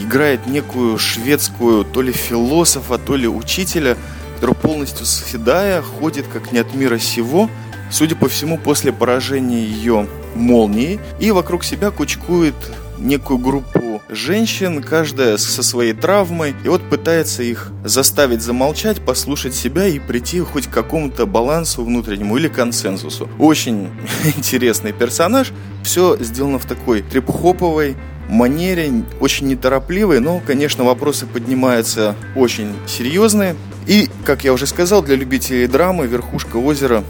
играет 0.03 0.45
некую 0.47 0.97
шведскую 0.97 1.83
то 1.83 2.01
ли 2.01 2.11
философа, 2.11 2.97
то 2.97 3.15
ли 3.15 3.27
учителя, 3.27 3.97
который 4.35 4.55
полностью 4.55 5.05
седая, 5.05 5.81
ходит 5.81 6.27
как 6.27 6.51
не 6.51 6.59
от 6.59 6.73
мира 6.73 6.97
сего, 6.97 7.49
судя 7.91 8.15
по 8.15 8.27
всему, 8.29 8.57
после 8.57 8.91
поражения 8.91 9.63
ее 9.63 10.07
молнией, 10.35 10.99
и 11.19 11.31
вокруг 11.31 11.63
себя 11.63 11.91
кучкует 11.91 12.55
некую 12.97 13.39
группу 13.39 13.96
женщин, 14.09 14.81
каждая 14.81 15.37
со 15.37 15.63
своей 15.63 15.93
травмой, 15.93 16.55
и 16.63 16.69
вот 16.69 16.81
пытается 16.89 17.43
их 17.43 17.71
заставить 17.83 18.41
замолчать, 18.41 19.01
послушать 19.01 19.53
себя 19.53 19.87
и 19.87 19.99
прийти 19.99 20.39
хоть 20.41 20.67
к 20.67 20.71
какому-то 20.71 21.25
балансу 21.25 21.83
внутреннему 21.83 22.37
или 22.37 22.47
консенсусу. 22.47 23.29
Очень 23.39 23.89
интересный 24.37 24.93
персонаж, 24.93 25.51
все 25.83 26.17
сделано 26.19 26.59
в 26.59 26.65
такой 26.65 27.01
трип-хоповой, 27.01 27.95
манере, 28.29 28.91
очень 29.19 29.47
неторопливой, 29.47 30.19
но, 30.19 30.41
конечно, 30.45 30.83
вопросы 30.83 31.25
поднимаются 31.25 32.15
очень 32.35 32.73
серьезные. 32.85 33.55
И, 33.87 34.09
как 34.25 34.43
я 34.43 34.53
уже 34.53 34.67
сказал, 34.67 35.01
для 35.01 35.15
любителей 35.15 35.67
драмы 35.67 36.07
«Верхушка 36.07 36.57
озера» 36.57 37.03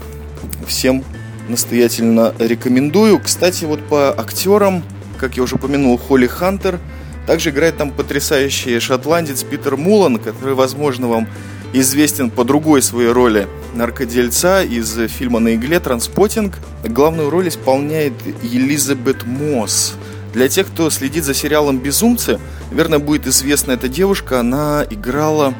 всем 0.66 1.04
настоятельно 1.48 2.34
рекомендую. 2.38 3.18
Кстати, 3.18 3.64
вот 3.64 3.84
по 3.88 4.10
актерам, 4.10 4.84
как 5.18 5.36
я 5.36 5.42
уже 5.42 5.56
упомянул, 5.56 5.98
Холли 5.98 6.26
Хантер, 6.26 6.78
также 7.26 7.50
играет 7.50 7.76
там 7.76 7.90
потрясающий 7.90 8.78
шотландец 8.80 9.42
Питер 9.42 9.76
Мулан, 9.76 10.18
который, 10.18 10.54
возможно, 10.54 11.08
вам 11.08 11.28
известен 11.72 12.30
по 12.30 12.44
другой 12.44 12.80
своей 12.80 13.10
роли 13.10 13.46
наркодельца 13.74 14.62
из 14.62 14.96
фильма 15.08 15.38
«На 15.38 15.54
игле. 15.54 15.80
Транспотинг». 15.80 16.54
Главную 16.84 17.28
роль 17.28 17.48
исполняет 17.48 18.14
Елизабет 18.42 19.26
Мосс– 19.26 19.94
для 20.32 20.48
тех, 20.48 20.66
кто 20.66 20.90
следит 20.90 21.24
за 21.24 21.34
сериалом 21.34 21.78
«Безумцы», 21.78 22.38
верно 22.70 22.98
будет 22.98 23.26
известна 23.26 23.72
эта 23.72 23.88
девушка. 23.88 24.40
Она 24.40 24.84
играла 24.88 25.54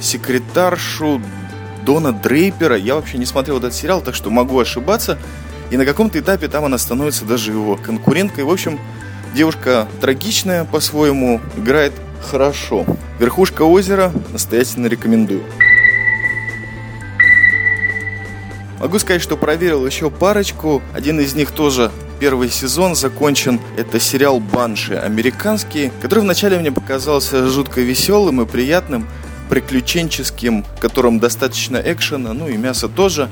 секретаршу 0.00 1.20
Дона 1.84 2.12
Дрейпера. 2.12 2.76
Я 2.76 2.94
вообще 2.94 3.18
не 3.18 3.26
смотрел 3.26 3.58
этот 3.58 3.74
сериал, 3.74 4.00
так 4.00 4.14
что 4.14 4.30
могу 4.30 4.58
ошибаться. 4.58 5.18
И 5.70 5.76
на 5.76 5.84
каком-то 5.84 6.18
этапе 6.18 6.48
там 6.48 6.64
она 6.64 6.78
становится 6.78 7.24
даже 7.24 7.50
его 7.50 7.76
конкуренткой. 7.76 8.44
В 8.44 8.50
общем, 8.50 8.78
девушка 9.34 9.88
трагичная 10.00 10.64
по-своему, 10.64 11.40
играет 11.56 11.92
хорошо. 12.30 12.86
Верхушка 13.18 13.62
озера 13.62 14.12
настоятельно 14.32 14.86
рекомендую. 14.86 15.42
Могу 18.78 18.98
сказать, 18.98 19.22
что 19.22 19.36
проверил 19.36 19.86
еще 19.86 20.10
парочку. 20.10 20.82
Один 20.92 21.18
из 21.18 21.34
них 21.34 21.50
тоже 21.50 21.90
первый 22.20 22.50
сезон 22.50 22.94
закончен. 22.94 23.58
Это 23.76 23.98
сериал 23.98 24.38
«Банши» 24.38 24.94
американский, 24.94 25.90
который 26.00 26.20
вначале 26.20 26.58
мне 26.58 26.70
показался 26.70 27.46
жутко 27.48 27.80
веселым 27.80 28.42
и 28.42 28.46
приятным, 28.46 29.08
приключенческим, 29.48 30.62
в 30.62 30.80
котором 30.80 31.20
достаточно 31.20 31.76
экшена, 31.78 32.32
ну 32.32 32.48
и 32.48 32.56
мяса 32.56 32.88
тоже. 32.88 33.28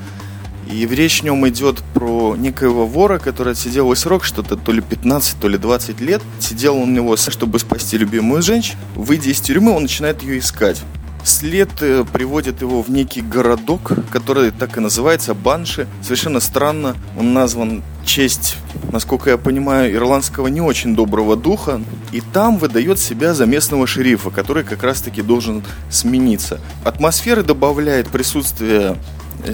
И 0.70 0.86
речь 0.86 1.20
в 1.20 1.24
нем 1.24 1.46
идет 1.48 1.82
про 1.94 2.36
некоего 2.36 2.86
вора, 2.86 3.18
который 3.18 3.52
отсидел 3.52 3.84
свой 3.84 3.96
срок, 3.96 4.24
что-то 4.24 4.56
то 4.56 4.72
ли 4.72 4.80
15, 4.80 5.40
то 5.40 5.48
ли 5.48 5.58
20 5.58 6.00
лет. 6.00 6.22
Сидел 6.40 6.76
он 6.76 6.90
у 6.90 6.92
него, 6.92 7.16
чтобы 7.16 7.58
спасти 7.58 7.96
любимую 7.96 8.42
женщину. 8.42 8.78
Выйдя 8.96 9.30
из 9.30 9.40
тюрьмы, 9.40 9.72
он 9.72 9.82
начинает 9.82 10.22
ее 10.22 10.38
искать. 10.38 10.82
След 11.24 11.70
э, 11.80 12.04
приводит 12.12 12.60
его 12.60 12.82
в 12.82 12.90
некий 12.90 13.22
городок, 13.22 13.92
который 14.10 14.50
так 14.50 14.76
и 14.76 14.80
называется 14.80 15.32
Банши. 15.32 15.86
Совершенно 16.02 16.38
странно, 16.38 16.96
он 17.18 17.32
назван 17.32 17.82
в 18.02 18.06
честь, 18.06 18.56
насколько 18.92 19.30
я 19.30 19.38
понимаю, 19.38 19.94
ирландского 19.94 20.48
не 20.48 20.60
очень 20.60 20.94
доброго 20.94 21.36
духа. 21.36 21.80
И 22.12 22.20
там 22.20 22.58
выдает 22.58 22.98
себя 22.98 23.32
за 23.32 23.46
местного 23.46 23.86
шерифа, 23.86 24.30
который 24.30 24.64
как 24.64 24.82
раз-таки 24.82 25.22
должен 25.22 25.64
смениться. 25.90 26.60
Атмосферы 26.84 27.42
добавляет 27.42 28.08
присутствие 28.08 28.98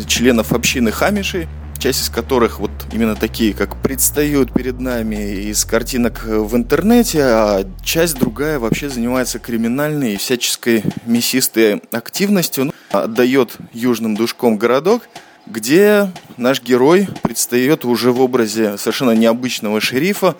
членов 0.06 0.52
общины 0.52 0.90
Хамишей, 0.90 1.48
часть 1.78 2.02
из 2.02 2.10
которых 2.10 2.60
вот 2.60 2.70
именно 2.92 3.16
такие, 3.16 3.54
как 3.54 3.80
предстают 3.82 4.52
перед 4.52 4.80
нами 4.80 5.48
из 5.50 5.64
картинок 5.64 6.24
в 6.24 6.54
интернете, 6.54 7.22
а 7.22 7.64
часть 7.82 8.18
другая 8.18 8.58
вообще 8.58 8.88
занимается 8.88 9.38
криминальной 9.38 10.14
и 10.14 10.16
всяческой 10.16 10.84
мясистой 11.06 11.82
активностью, 11.90 12.66
ну, 12.66 12.72
отдает 12.90 13.56
южным 13.72 14.14
душком 14.14 14.58
городок, 14.58 15.02
где 15.46 16.10
наш 16.36 16.62
герой 16.62 17.08
предстает 17.22 17.84
уже 17.84 18.12
в 18.12 18.20
образе 18.20 18.76
совершенно 18.76 19.12
необычного 19.12 19.80
шерифа, 19.80 20.36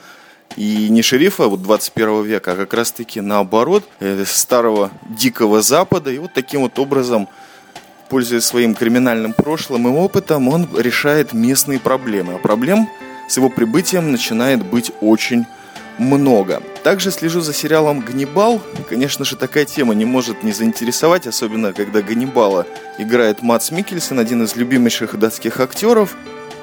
и 0.56 0.88
не 0.88 1.02
шерифа 1.02 1.46
вот 1.46 1.62
21 1.62 2.24
века, 2.24 2.52
а 2.52 2.56
как 2.56 2.74
раз-таки 2.74 3.20
наоборот, 3.20 3.84
э, 4.00 4.24
старого 4.26 4.90
дикого 5.08 5.62
запада. 5.62 6.10
И 6.10 6.18
вот 6.18 6.34
таким 6.34 6.62
вот 6.62 6.78
образом, 6.78 7.28
пользуясь 8.10 8.44
своим 8.44 8.74
криминальным 8.74 9.32
прошлым 9.32 9.86
и 9.86 9.90
опытом, 9.90 10.48
он 10.48 10.68
решает 10.76 11.32
местные 11.32 11.78
проблемы. 11.78 12.34
А 12.34 12.38
проблем 12.38 12.90
с 13.28 13.36
его 13.36 13.48
прибытием 13.48 14.10
начинает 14.12 14.66
быть 14.66 14.92
очень 15.00 15.46
много. 15.96 16.62
Также 16.82 17.10
слежу 17.10 17.40
за 17.40 17.54
сериалом 17.54 18.00
«Ганнибал». 18.00 18.60
Конечно 18.88 19.24
же, 19.24 19.36
такая 19.36 19.64
тема 19.64 19.94
не 19.94 20.04
может 20.04 20.42
не 20.42 20.52
заинтересовать, 20.52 21.26
особенно 21.26 21.72
когда 21.72 22.02
Ганнибала 22.02 22.66
играет 22.98 23.42
Мац 23.42 23.70
Микельсон, 23.70 24.18
один 24.18 24.42
из 24.42 24.56
любимейших 24.56 25.18
датских 25.18 25.60
актеров. 25.60 26.16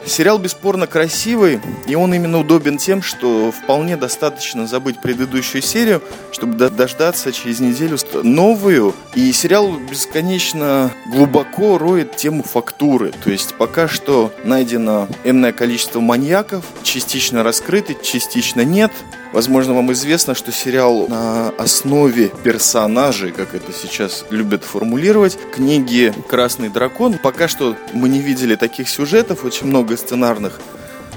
Сериал 0.08 0.40
бесспорно 0.40 0.88
красивый, 0.88 1.60
и 1.86 1.96
он 1.96 2.14
именно 2.14 2.40
удобен 2.40 2.78
тем, 2.78 3.02
что 3.02 3.52
вполне 3.52 3.98
достаточно 3.98 4.66
забыть 4.66 5.02
предыдущую 5.02 5.62
серию, 5.62 6.02
чтобы 6.32 6.70
дождаться 6.70 7.32
через 7.34 7.60
неделю 7.60 7.98
новую. 8.24 8.96
И 9.16 9.32
сериал 9.34 9.74
бесконечно 9.78 10.92
глубоко 11.12 11.78
роет 11.78 12.16
тему 12.16 12.44
фактуры. 12.44 13.12
То 13.24 13.30
есть 13.30 13.56
пока 13.56 13.88
что 13.88 14.34
найдено 14.44 15.08
энное 15.26 15.52
количество 15.52 16.00
маньяков, 16.00 16.64
частично 16.84 17.44
раскрыты, 17.44 17.98
частично 18.02 18.62
нет. 18.62 18.92
Возможно, 19.34 19.74
вам 19.74 19.92
известно, 19.92 20.34
что 20.36 20.52
сериал 20.52 21.08
на 21.08 21.50
основе 21.58 22.32
персонажей, 22.44 23.32
как 23.32 23.54
это 23.54 23.72
сейчас 23.74 24.26
любят 24.30 24.64
формулировать, 24.64 25.38
книги 25.54 26.14
«Красный 26.28 26.70
дракон». 26.70 27.18
Пока 27.22 27.48
что 27.48 27.76
мы 27.94 28.10
не 28.10 28.20
видели 28.20 28.56
таких 28.56 28.90
сюжетов, 28.90 29.44
очень 29.44 29.68
много 29.68 29.98
сценарных 29.98 30.60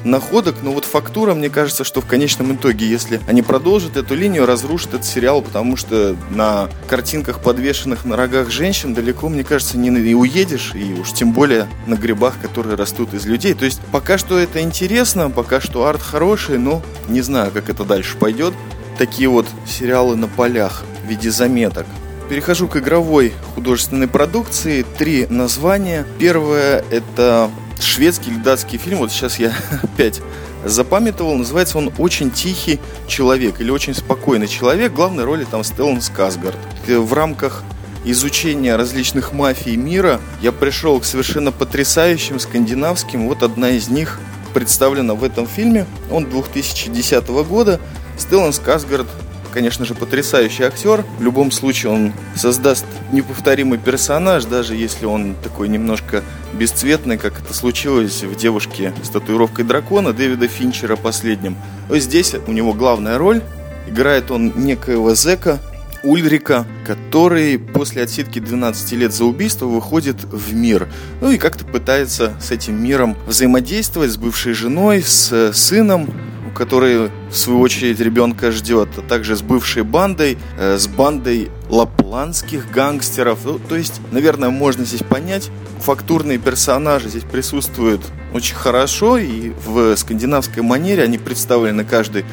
находок, 0.05 0.57
но 0.63 0.73
вот 0.73 0.85
фактура, 0.85 1.35
мне 1.35 1.51
кажется, 1.51 1.85
что 1.85 2.01
в 2.01 2.07
конечном 2.07 2.55
итоге, 2.55 2.89
если 2.89 3.21
они 3.27 3.43
продолжат 3.43 3.97
эту 3.97 4.15
линию, 4.15 4.47
разрушат 4.47 4.95
этот 4.95 5.05
сериал, 5.05 5.43
потому 5.43 5.77
что 5.77 6.17
на 6.31 6.69
картинках, 6.89 7.41
подвешенных 7.41 8.05
на 8.05 8.17
рогах 8.17 8.51
женщин, 8.51 8.95
далеко, 8.95 9.29
мне 9.29 9.45
кажется, 9.45 9.79
не 9.79 9.91
уедешь, 10.15 10.73
и 10.75 10.95
уж 10.95 11.13
тем 11.13 11.33
более 11.33 11.69
на 11.87 11.95
грибах, 11.95 12.41
которые 12.41 12.77
растут 12.77 13.15
из 13.15 13.27
людей. 13.27 13.55
То 13.55 13.65
есть 13.65 13.81
пока 13.93 14.19
что 14.19 14.39
это 14.39 14.61
интересно, 14.61 15.31
пока 15.31 15.61
что 15.61 15.87
арт 15.87 16.03
хороший, 16.03 16.59
но 16.59 16.83
не 17.09 17.21
знаю, 17.21 17.51
как 17.53 17.69
это 17.69 17.85
дальше 17.85 18.17
пойдет. 18.17 18.55
Такие 18.99 19.29
вот 19.29 19.47
сериалы 19.67 20.17
на 20.17 20.29
полях 20.29 20.83
в 21.05 21.09
виде 21.09 21.31
заметок. 21.31 21.87
Перехожу 22.29 22.69
к 22.69 22.77
игровой 22.77 23.33
художественной 23.55 24.07
продукции. 24.07 24.85
Три 24.99 25.27
названия. 25.27 26.07
Первое 26.19 26.85
это 26.91 27.51
шведский 27.83 28.31
или 28.31 28.39
датский 28.39 28.79
фильм, 28.79 28.99
вот 28.99 29.11
сейчас 29.11 29.39
я 29.39 29.53
опять 29.83 30.21
запамятовал, 30.65 31.37
называется 31.37 31.79
он 31.79 31.93
«Очень 31.99 32.31
тихий 32.31 32.81
человек» 33.09 33.61
или 33.61 33.71
«Очень 33.71 33.95
спокойный 33.95 34.49
человек». 34.49 34.93
Главной 34.93 35.25
роли 35.25 35.45
там 35.45 35.65
Стеллан 35.65 36.01
Сказгард. 36.01 36.59
В 36.87 37.13
рамках 37.13 37.63
изучения 38.05 38.77
различных 38.77 39.33
мафий 39.33 39.77
мира 39.77 40.21
я 40.41 40.53
пришел 40.53 41.01
к 41.01 41.05
совершенно 41.05 41.53
потрясающим 41.53 42.39
скандинавским. 42.39 43.29
Вот 43.29 43.43
одна 43.43 43.71
из 43.71 43.89
них 43.89 44.19
представлена 44.55 45.15
в 45.15 45.25
этом 45.25 45.47
фильме. 45.47 45.87
Он 46.11 46.25
2010 46.29 47.29
года. 47.29 47.81
Стеллан 48.19 48.53
Сказгард 48.53 49.07
конечно 49.53 49.85
же, 49.85 49.95
потрясающий 49.95 50.65
актер. 50.65 51.05
В 51.19 51.23
любом 51.23 51.51
случае 51.51 51.93
он 51.93 52.13
создаст 52.35 52.87
неповторимый 53.13 53.79
персонаж, 53.79 54.45
даже 54.45 54.75
если 54.75 55.07
он 55.07 55.35
такой 55.43 55.69
немножко 55.69 56.23
бесцветный, 56.53 57.19
как 57.19 57.41
это 57.41 57.55
случилось 57.55 58.23
в 58.23 58.35
«Девушке 58.37 58.93
с 59.03 59.09
татуировкой 59.11 59.65
дракона» 59.65 60.13
Дэвида 60.13 60.49
Финчера 60.49 60.97
последним. 60.97 61.57
Здесь 61.89 62.35
у 62.47 62.53
него 62.53 62.73
главная 62.73 63.19
роль. 63.19 63.43
Играет 63.89 64.31
он 64.31 64.53
некоего 64.57 65.15
зека, 65.15 65.59
Ульрика, 66.03 66.67
который 66.87 67.59
после 67.59 68.03
отсидки 68.03 68.39
12 68.39 68.93
лет 68.93 69.13
за 69.13 69.25
убийство 69.25 69.67
выходит 69.67 70.17
в 70.25 70.55
мир. 70.55 70.89
Ну 71.21 71.31
и 71.31 71.39
как-то 71.39 71.65
пытается 71.65 72.33
с 72.41 72.51
этим 72.51 72.83
миром 72.83 73.17
взаимодействовать 73.27 74.11
с 74.11 74.17
бывшей 74.17 74.55
женой, 74.55 75.03
с 75.03 75.53
сыном, 75.53 76.11
который 76.55 77.11
в 77.31 77.37
свою 77.37 77.61
очередь 77.61 78.01
ребенка 78.01 78.51
ждет, 78.51 78.89
а 78.97 79.03
также 79.03 79.37
с 79.37 79.43
бывшей 79.43 79.83
бандой, 79.83 80.39
э, 80.59 80.79
с 80.79 80.87
бандой 80.87 81.51
лапландских 81.69 82.71
гангстеров. 82.71 83.41
Ну, 83.45 83.59
то 83.59 83.77
есть, 83.77 84.01
наверное, 84.13 84.51
можно 84.51 84.85
здесь 84.85 85.03
понять, 85.03 85.51
фактурные 85.81 86.39
персонажи 86.39 87.09
здесь 87.09 87.25
присутствуют 87.25 88.03
очень 88.33 88.55
хорошо, 88.55 89.19
и 89.19 89.53
в 89.67 89.97
скандинавской 89.97 90.63
манере 90.63 91.03
они 91.03 91.19
представлены 91.19 91.85
каждый 91.85 92.25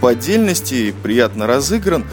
по 0.00 0.10
отдельности, 0.10 0.94
приятно 1.02 1.46
разыгран 1.46 2.04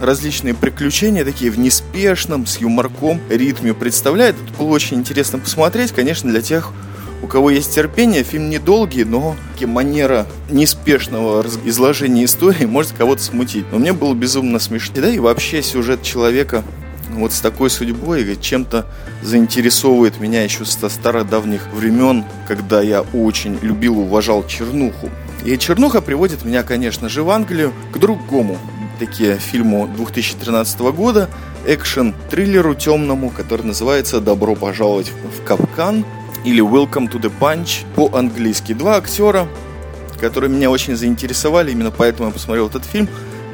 различные 0.00 0.54
приключения, 0.54 1.24
такие 1.24 1.50
в 1.50 1.58
неспешном, 1.58 2.46
с 2.46 2.58
юморком 2.58 3.20
ритме 3.28 3.74
представляет. 3.74 4.36
Это 4.36 4.58
было 4.58 4.68
очень 4.68 4.98
интересно 4.98 5.38
посмотреть, 5.38 5.92
конечно, 5.92 6.30
для 6.30 6.42
тех, 6.42 6.72
у 7.24 7.26
кого 7.26 7.48
есть 7.48 7.74
терпение, 7.74 8.22
фильм 8.22 8.50
недолгий, 8.50 9.04
но 9.04 9.34
манера 9.62 10.26
неспешного 10.50 11.42
изложения 11.64 12.26
истории 12.26 12.66
может 12.66 12.92
кого-то 12.92 13.22
смутить. 13.22 13.64
Но 13.72 13.78
мне 13.78 13.94
было 13.94 14.12
безумно 14.12 14.58
смешно. 14.58 14.96
Да 14.96 15.08
и 15.08 15.18
вообще 15.18 15.62
сюжет 15.62 16.02
человека 16.02 16.62
вот 17.12 17.32
с 17.32 17.40
такой 17.40 17.70
судьбой 17.70 18.36
чем-то 18.36 18.84
заинтересовывает 19.22 20.20
меня 20.20 20.42
еще 20.42 20.66
со 20.66 20.90
старых 20.90 21.30
давних 21.30 21.72
времен, 21.72 22.26
когда 22.46 22.82
я 22.82 23.00
очень 23.00 23.58
любил 23.62 23.94
и 23.94 24.04
уважал 24.04 24.46
чернуху. 24.46 25.08
И 25.46 25.56
чернуха 25.56 26.02
приводит 26.02 26.44
меня, 26.44 26.62
конечно 26.62 27.08
же, 27.08 27.22
в 27.22 27.30
Англию 27.30 27.72
к 27.90 27.98
другому 27.98 28.58
такие 28.98 29.38
фильму 29.38 29.88
2013 29.96 30.78
года, 30.80 31.30
экшен-триллеру 31.66 32.74
темному, 32.74 33.30
который 33.30 33.64
называется 33.64 34.20
«Добро 34.20 34.54
пожаловать 34.54 35.10
в 35.10 35.42
Капкан» 35.44 36.04
или 36.44 36.62
Welcome 36.62 37.10
to 37.10 37.20
the 37.20 37.32
Punch 37.38 37.84
по-английски. 37.94 38.72
Два 38.72 38.96
актера, 38.96 39.48
которые 40.20 40.50
меня 40.50 40.70
очень 40.70 40.96
заинтересовали, 40.96 41.72
именно 41.72 41.90
поэтому 41.90 42.28
я 42.28 42.32
посмотрел 42.32 42.68
этот 42.68 42.84
фильм. 42.84 43.08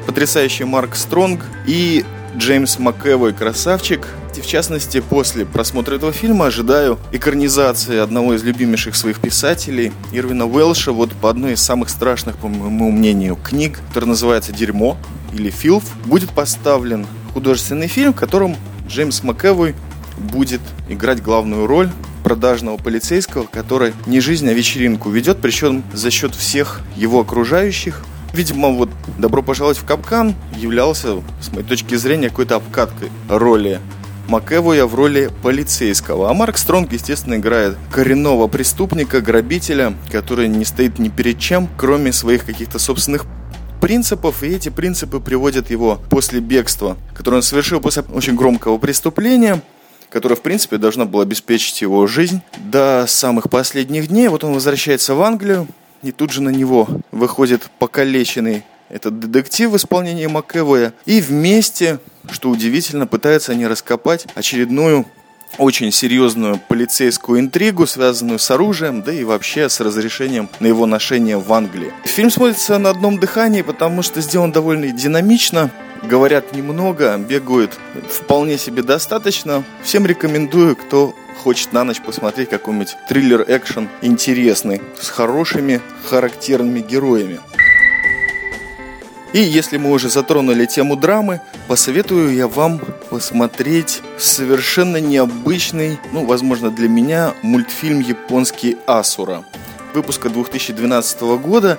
Потрясающий 0.05 0.63
Марк 0.63 0.95
Стронг 0.95 1.41
и 1.67 2.03
Джеймс 2.35 2.79
МакЭвой 2.79 3.33
красавчик. 3.33 4.07
И 4.35 4.41
в 4.41 4.47
частности, 4.47 5.01
после 5.01 5.45
просмотра 5.45 5.95
этого 5.95 6.13
фильма 6.13 6.45
ожидаю 6.45 6.97
экранизации 7.11 7.97
одного 7.97 8.33
из 8.33 8.43
любимейших 8.43 8.95
своих 8.95 9.19
писателей, 9.19 9.91
Ирвина 10.13 10.47
Уэлша, 10.47 10.93
вот 10.93 11.11
по 11.11 11.29
одной 11.29 11.53
из 11.53 11.61
самых 11.61 11.89
страшных, 11.89 12.37
по 12.37 12.47
моему 12.47 12.91
мнению, 12.91 13.35
книг, 13.35 13.79
которая 13.89 14.09
называется 14.09 14.53
«Дерьмо» 14.53 14.97
или 15.33 15.49
«Филф», 15.49 15.83
будет 16.05 16.29
поставлен 16.29 17.05
художественный 17.33 17.87
фильм, 17.87 18.13
в 18.13 18.15
котором 18.15 18.55
Джеймс 18.87 19.23
МакЭвой 19.23 19.75
будет 20.17 20.61
играть 20.87 21.21
главную 21.21 21.67
роль 21.67 21.89
продажного 22.23 22.77
полицейского, 22.77 23.45
который 23.45 23.93
не 24.05 24.19
жизнь, 24.19 24.47
а 24.49 24.53
вечеринку 24.53 25.09
ведет, 25.09 25.39
причем 25.41 25.83
за 25.93 26.11
счет 26.11 26.35
всех 26.35 26.81
его 26.95 27.19
окружающих. 27.19 28.03
Видимо, 28.33 28.69
вот 28.69 28.89
«Добро 29.17 29.41
пожаловать 29.41 29.77
в 29.77 29.85
капкан» 29.85 30.35
являлся, 30.55 31.21
с 31.41 31.51
моей 31.51 31.65
точки 31.67 31.95
зрения, 31.95 32.29
какой-то 32.29 32.55
обкаткой 32.55 33.09
роли 33.27 33.79
Макэвоя 34.27 34.85
в 34.85 34.95
роли 34.95 35.29
полицейского. 35.43 36.29
А 36.29 36.33
Марк 36.33 36.57
Стронг, 36.57 36.93
естественно, 36.93 37.35
играет 37.35 37.75
коренного 37.91 38.47
преступника, 38.47 39.19
грабителя, 39.19 39.93
который 40.09 40.47
не 40.47 40.63
стоит 40.63 40.99
ни 40.99 41.09
перед 41.09 41.39
чем, 41.39 41.67
кроме 41.77 42.13
своих 42.13 42.45
каких-то 42.45 42.79
собственных 42.79 43.25
принципов, 43.81 44.43
и 44.43 44.47
эти 44.47 44.69
принципы 44.69 45.19
приводят 45.19 45.69
его 45.69 45.99
после 46.09 46.39
бегства, 46.39 46.95
которое 47.13 47.37
он 47.37 47.43
совершил 47.43 47.81
после 47.81 48.03
очень 48.13 48.35
громкого 48.35 48.77
преступления, 48.77 49.61
которая, 50.11 50.35
в 50.35 50.41
принципе, 50.41 50.77
должна 50.77 51.05
была 51.05 51.23
обеспечить 51.23 51.81
его 51.81 52.05
жизнь 52.05 52.41
до 52.57 53.05
самых 53.07 53.49
последних 53.49 54.07
дней. 54.07 54.27
Вот 54.27 54.43
он 54.43 54.53
возвращается 54.53 55.15
в 55.15 55.21
Англию, 55.21 55.67
и 56.03 56.11
тут 56.11 56.31
же 56.31 56.41
на 56.41 56.49
него 56.49 56.87
выходит 57.11 57.69
покалеченный 57.79 58.63
этот 58.89 59.19
детектив 59.19 59.71
в 59.71 59.77
исполнении 59.77 60.27
Макэвоя. 60.27 60.93
И 61.05 61.21
вместе, 61.21 61.99
что 62.29 62.49
удивительно, 62.49 63.07
пытаются 63.07 63.53
они 63.53 63.65
раскопать 63.65 64.27
очередную 64.35 65.05
очень 65.57 65.91
серьезную 65.91 66.59
полицейскую 66.67 67.39
интригу, 67.39 67.85
связанную 67.85 68.39
с 68.39 68.51
оружием, 68.51 69.01
да 69.01 69.11
и 69.13 69.23
вообще 69.23 69.69
с 69.69 69.79
разрешением 69.79 70.49
на 70.59 70.67
его 70.67 70.85
ношение 70.85 71.37
в 71.37 71.51
Англии. 71.51 71.91
Фильм 72.05 72.29
смотрится 72.29 72.77
на 72.77 72.89
одном 72.89 73.19
дыхании, 73.19 73.61
потому 73.61 74.01
что 74.01 74.21
сделан 74.21 74.51
довольно 74.51 74.91
динамично, 74.91 75.69
говорят 76.03 76.53
немного, 76.53 77.17
бегают 77.17 77.77
вполне 78.09 78.57
себе 78.57 78.83
достаточно. 78.83 79.63
Всем 79.83 80.05
рекомендую, 80.05 80.75
кто 80.75 81.15
хочет 81.43 81.73
на 81.73 81.83
ночь 81.83 82.01
посмотреть 82.01 82.49
какой-нибудь 82.49 82.95
триллер-экшен 83.09 83.89
интересный, 84.01 84.81
с 84.99 85.09
хорошими 85.09 85.81
характерными 86.09 86.79
героями. 86.79 87.39
И 89.33 89.39
если 89.39 89.77
мы 89.77 89.91
уже 89.91 90.09
затронули 90.09 90.65
тему 90.65 90.97
драмы, 90.97 91.39
посоветую 91.69 92.35
я 92.35 92.47
вам 92.47 92.81
посмотреть 93.09 94.01
совершенно 94.17 94.97
необычный, 94.97 95.99
ну, 96.11 96.25
возможно, 96.25 96.69
для 96.69 96.89
меня, 96.89 97.33
мультфильм 97.41 98.01
японский 98.01 98.77
«Асура» 98.87 99.45
выпуска 99.93 100.29
2012 100.29 101.21
года. 101.37 101.77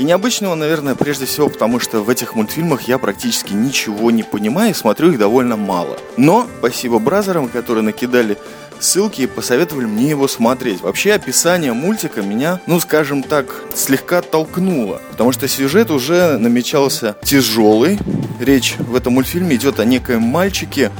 И 0.00 0.02
необычного, 0.02 0.54
наверное, 0.54 0.94
прежде 0.94 1.26
всего, 1.26 1.50
потому 1.50 1.78
что 1.78 2.00
в 2.00 2.08
этих 2.08 2.34
мультфильмах 2.34 2.88
я 2.88 2.96
практически 2.96 3.52
ничего 3.52 4.10
не 4.10 4.22
понимаю 4.22 4.70
и 4.70 4.74
смотрю 4.74 5.12
их 5.12 5.18
довольно 5.18 5.58
мало. 5.58 5.98
Но 6.16 6.48
спасибо 6.58 6.98
бразерам, 6.98 7.50
которые 7.50 7.84
накидали 7.84 8.38
ссылки 8.78 9.20
и 9.20 9.26
посоветовали 9.26 9.84
мне 9.84 10.08
его 10.08 10.26
смотреть. 10.26 10.80
Вообще 10.80 11.12
описание 11.12 11.74
мультика 11.74 12.22
меня, 12.22 12.62
ну 12.66 12.80
скажем 12.80 13.22
так, 13.22 13.62
слегка 13.74 14.22
толкнуло, 14.22 15.02
потому 15.10 15.32
что 15.32 15.46
сюжет 15.48 15.90
уже 15.90 16.38
намечался 16.38 17.14
тяжелый. 17.22 17.98
Речь 18.40 18.76
в 18.78 18.96
этом 18.96 19.12
мультфильме 19.12 19.56
идет 19.56 19.80
о 19.80 19.84
некоем 19.84 20.22
мальчике, 20.22 20.90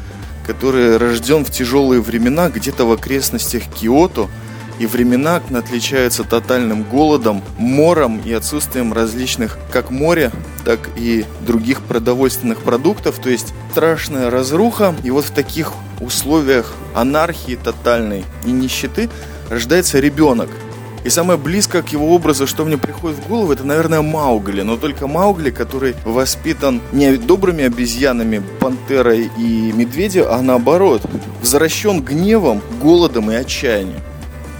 который 0.46 0.98
рожден 0.98 1.46
в 1.46 1.50
тяжелые 1.50 2.02
времена 2.02 2.50
где-то 2.50 2.84
в 2.84 2.92
окрестностях 2.92 3.62
Киото, 3.80 4.28
и 4.80 4.86
времена 4.86 5.42
отличаются 5.54 6.24
тотальным 6.24 6.82
голодом, 6.84 7.42
мором 7.58 8.20
и 8.24 8.32
отсутствием 8.32 8.94
различных 8.94 9.58
как 9.70 9.90
моря, 9.90 10.32
так 10.64 10.88
и 10.96 11.26
других 11.42 11.82
продовольственных 11.82 12.62
продуктов, 12.62 13.18
то 13.18 13.28
есть 13.28 13.52
страшная 13.70 14.30
разруха. 14.30 14.94
И 15.04 15.10
вот 15.10 15.26
в 15.26 15.30
таких 15.32 15.74
условиях 16.00 16.74
анархии 16.94 17.56
тотальной 17.62 18.24
и 18.46 18.50
нищеты 18.50 19.10
рождается 19.50 20.00
ребенок. 20.00 20.48
И 21.04 21.10
самое 21.10 21.38
близкое 21.38 21.82
к 21.82 21.88
его 21.90 22.14
образу, 22.14 22.46
что 22.46 22.64
мне 22.64 22.78
приходит 22.78 23.18
в 23.18 23.28
голову, 23.28 23.52
это, 23.52 23.64
наверное, 23.64 24.00
Маугли. 24.00 24.62
Но 24.62 24.78
только 24.78 25.06
Маугли, 25.06 25.50
который 25.50 25.94
воспитан 26.04 26.80
не 26.92 27.16
добрыми 27.18 27.64
обезьянами, 27.64 28.42
пантерой 28.60 29.30
и 29.38 29.72
медведем, 29.72 30.24
а 30.28 30.40
наоборот, 30.40 31.02
возвращен 31.40 32.02
гневом, 32.02 32.62
голодом 32.80 33.30
и 33.30 33.34
отчаянием. 33.34 34.00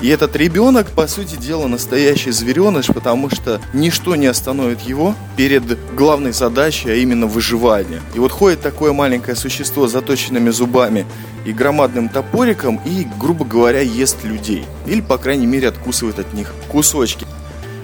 И 0.01 0.09
этот 0.09 0.35
ребенок, 0.35 0.89
по 0.93 1.07
сути 1.07 1.37
дела, 1.37 1.67
настоящий 1.67 2.31
звереныш, 2.31 2.87
потому 2.87 3.29
что 3.29 3.61
ничто 3.75 4.17
не 4.17 4.27
остановит 4.27 4.81
его 4.81 5.15
перед 5.37 5.63
главной 5.95 6.33
задачей, 6.33 6.91
а 6.91 6.95
именно 6.95 7.27
выживание. 7.27 8.01
И 8.15 8.19
вот 8.19 8.33
ходит 8.33 8.63
такое 8.63 8.93
маленькое 8.93 9.37
существо 9.37 9.87
с 9.87 9.93
заточенными 9.93 10.49
зубами 10.51 11.05
и 11.45 11.53
громадным 11.53 12.09
топориком 12.09 12.81
и, 12.87 13.07
грубо 13.19 13.45
говоря, 13.45 13.81
ест 13.81 14.25
людей. 14.25 14.65
Или, 14.87 15.03
по 15.03 15.19
крайней 15.19 15.47
мере, 15.47 15.69
откусывает 15.69 16.19
от 16.19 16.33
них 16.33 16.55
кусочки. 16.71 17.27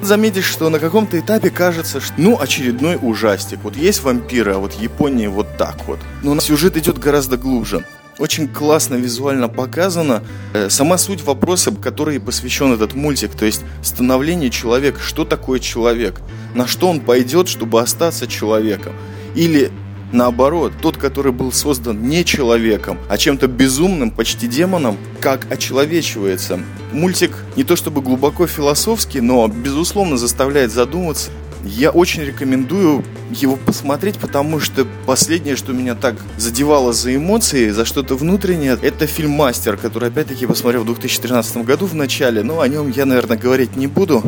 Заметишь, 0.00 0.46
что 0.46 0.70
на 0.70 0.78
каком-то 0.78 1.18
этапе 1.18 1.50
кажется, 1.50 2.00
что 2.00 2.14
ну 2.16 2.40
очередной 2.40 2.98
ужастик. 3.00 3.58
Вот 3.62 3.76
есть 3.76 4.02
вампиры, 4.02 4.54
а 4.54 4.58
вот 4.58 4.74
Япония 4.74 5.28
вот 5.28 5.58
так 5.58 5.86
вот. 5.86 5.98
Но 6.22 6.38
сюжет 6.40 6.76
идет 6.76 6.98
гораздо 6.98 7.36
глубже 7.36 7.84
очень 8.18 8.48
классно 8.48 8.94
визуально 8.94 9.48
показано. 9.48 10.22
Э, 10.54 10.68
сама 10.70 10.98
суть 10.98 11.22
вопроса, 11.22 11.70
который 11.70 12.18
посвящен 12.20 12.72
этот 12.72 12.94
мультик, 12.94 13.32
то 13.32 13.44
есть 13.44 13.62
становление 13.82 14.50
человека. 14.50 15.00
Что 15.00 15.24
такое 15.24 15.60
человек? 15.60 16.20
На 16.54 16.66
что 16.66 16.88
он 16.88 17.00
пойдет, 17.00 17.48
чтобы 17.48 17.80
остаться 17.80 18.26
человеком? 18.26 18.94
Или 19.34 19.70
наоборот, 20.12 20.72
тот, 20.80 20.96
который 20.96 21.32
был 21.32 21.52
создан 21.52 22.08
не 22.08 22.24
человеком, 22.24 22.98
а 23.08 23.18
чем-то 23.18 23.48
безумным, 23.48 24.10
почти 24.10 24.46
демоном, 24.46 24.96
как 25.20 25.50
очеловечивается. 25.50 26.60
Мультик 26.92 27.36
не 27.56 27.64
то 27.64 27.76
чтобы 27.76 28.00
глубоко 28.00 28.46
философский, 28.46 29.20
но 29.20 29.46
безусловно 29.48 30.16
заставляет 30.16 30.72
задуматься 30.72 31.30
я 31.66 31.90
очень 31.90 32.22
рекомендую 32.22 33.04
его 33.30 33.56
посмотреть, 33.56 34.18
потому 34.18 34.60
что 34.60 34.86
последнее, 35.04 35.56
что 35.56 35.72
меня 35.72 35.94
так 35.94 36.16
задевало 36.38 36.92
за 36.92 37.14
эмоции, 37.14 37.70
за 37.70 37.84
что-то 37.84 38.14
внутреннее, 38.14 38.78
это 38.80 39.06
фильм 39.06 39.32
«Мастер», 39.32 39.76
который, 39.76 40.08
опять-таки, 40.08 40.46
посмотрел 40.46 40.82
в 40.82 40.86
2013 40.86 41.58
году 41.58 41.86
в 41.86 41.94
начале, 41.94 42.42
но 42.42 42.60
о 42.60 42.68
нем 42.68 42.90
я, 42.90 43.06
наверное, 43.06 43.36
говорить 43.36 43.76
не 43.76 43.86
буду. 43.86 44.22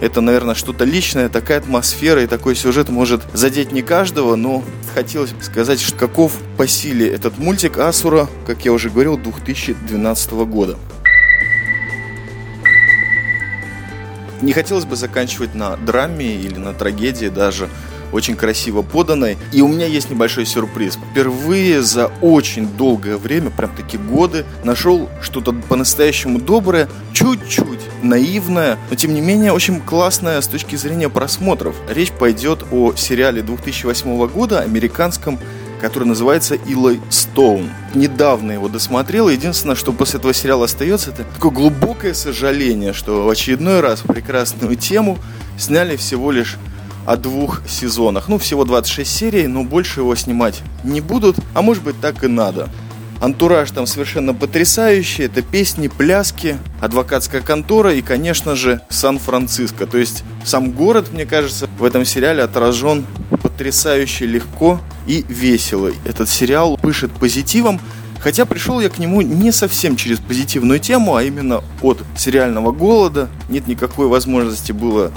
Это, 0.00 0.20
наверное, 0.20 0.54
что-то 0.54 0.84
личное, 0.84 1.28
такая 1.28 1.58
атмосфера 1.58 2.22
и 2.22 2.28
такой 2.28 2.54
сюжет 2.54 2.88
может 2.88 3.22
задеть 3.32 3.72
не 3.72 3.82
каждого, 3.82 4.36
но 4.36 4.62
хотелось 4.94 5.34
сказать, 5.42 5.80
что 5.80 5.96
каков 5.96 6.32
по 6.56 6.68
силе 6.68 7.08
этот 7.08 7.38
мультик 7.38 7.78
Асура, 7.78 8.28
как 8.46 8.64
я 8.64 8.72
уже 8.72 8.90
говорил, 8.90 9.18
2012 9.18 10.30
года. 10.46 10.78
Не 14.40 14.52
хотелось 14.52 14.84
бы 14.84 14.96
заканчивать 14.96 15.54
на 15.54 15.76
драме 15.76 16.34
или 16.34 16.56
на 16.56 16.72
трагедии 16.72 17.28
даже 17.28 17.68
очень 18.12 18.36
красиво 18.36 18.82
поданной. 18.82 19.36
И 19.52 19.62
у 19.62 19.68
меня 19.68 19.86
есть 19.86 20.10
небольшой 20.10 20.46
сюрприз. 20.46 20.98
Впервые 21.10 21.82
за 21.82 22.06
очень 22.20 22.66
долгое 22.66 23.16
время, 23.16 23.50
прям 23.50 23.74
таки 23.74 23.98
годы, 23.98 24.44
нашел 24.64 25.08
что-то 25.20 25.52
по-настоящему 25.52 26.38
доброе, 26.38 26.88
чуть-чуть 27.12 27.80
наивное, 28.02 28.78
но 28.90 28.96
тем 28.96 29.14
не 29.14 29.20
менее 29.20 29.52
очень 29.52 29.80
классное 29.80 30.40
с 30.40 30.46
точки 30.46 30.76
зрения 30.76 31.08
просмотров. 31.08 31.76
Речь 31.88 32.12
пойдет 32.12 32.64
о 32.70 32.94
сериале 32.94 33.42
2008 33.42 34.26
года, 34.28 34.60
американском 34.60 35.38
который 35.78 36.04
называется 36.04 36.54
Илой 36.54 37.00
Стоун. 37.10 37.70
Недавно 37.94 38.52
его 38.52 38.68
досмотрел. 38.68 39.28
Единственное, 39.28 39.76
что 39.76 39.92
после 39.92 40.18
этого 40.18 40.34
сериала 40.34 40.66
остается, 40.66 41.10
это 41.10 41.24
такое 41.24 41.52
глубокое 41.52 42.14
сожаление, 42.14 42.92
что 42.92 43.24
в 43.24 43.28
очередной 43.28 43.80
раз 43.80 44.00
прекрасную 44.00 44.76
тему 44.76 45.18
сняли 45.58 45.96
всего 45.96 46.30
лишь 46.30 46.56
о 47.06 47.16
двух 47.16 47.62
сезонах. 47.66 48.28
Ну, 48.28 48.38
всего 48.38 48.64
26 48.64 49.10
серий, 49.10 49.46
но 49.46 49.64
больше 49.64 50.00
его 50.00 50.14
снимать 50.14 50.60
не 50.84 51.00
будут. 51.00 51.36
А 51.54 51.62
может 51.62 51.82
быть, 51.82 51.98
так 52.00 52.22
и 52.22 52.28
надо. 52.28 52.68
Антураж 53.20 53.70
там 53.72 53.86
совершенно 53.86 54.32
потрясающий. 54.32 55.24
Это 55.24 55.42
песни, 55.42 55.88
пляски, 55.88 56.58
адвокатская 56.80 57.40
контора 57.40 57.94
и, 57.94 58.02
конечно 58.02 58.54
же, 58.54 58.80
Сан-Франциско. 58.90 59.86
То 59.86 59.98
есть 59.98 60.22
сам 60.44 60.70
город, 60.70 61.08
мне 61.12 61.26
кажется, 61.26 61.68
в 61.78 61.84
этом 61.84 62.04
сериале 62.04 62.42
отражен 62.42 63.06
потрясающе 63.58 64.24
легко 64.24 64.80
и 65.08 65.24
весело. 65.28 65.90
Этот 66.04 66.28
сериал 66.28 66.76
пышет 66.76 67.10
позитивом, 67.10 67.80
хотя 68.20 68.46
пришел 68.46 68.78
я 68.78 68.88
к 68.88 69.00
нему 69.00 69.20
не 69.20 69.50
совсем 69.50 69.96
через 69.96 70.20
позитивную 70.20 70.78
тему, 70.78 71.16
а 71.16 71.24
именно 71.24 71.64
от 71.82 71.98
сериального 72.16 72.70
голода. 72.70 73.28
Нет 73.48 73.66
никакой 73.66 74.06
возможности 74.06 74.70
было 74.70 75.10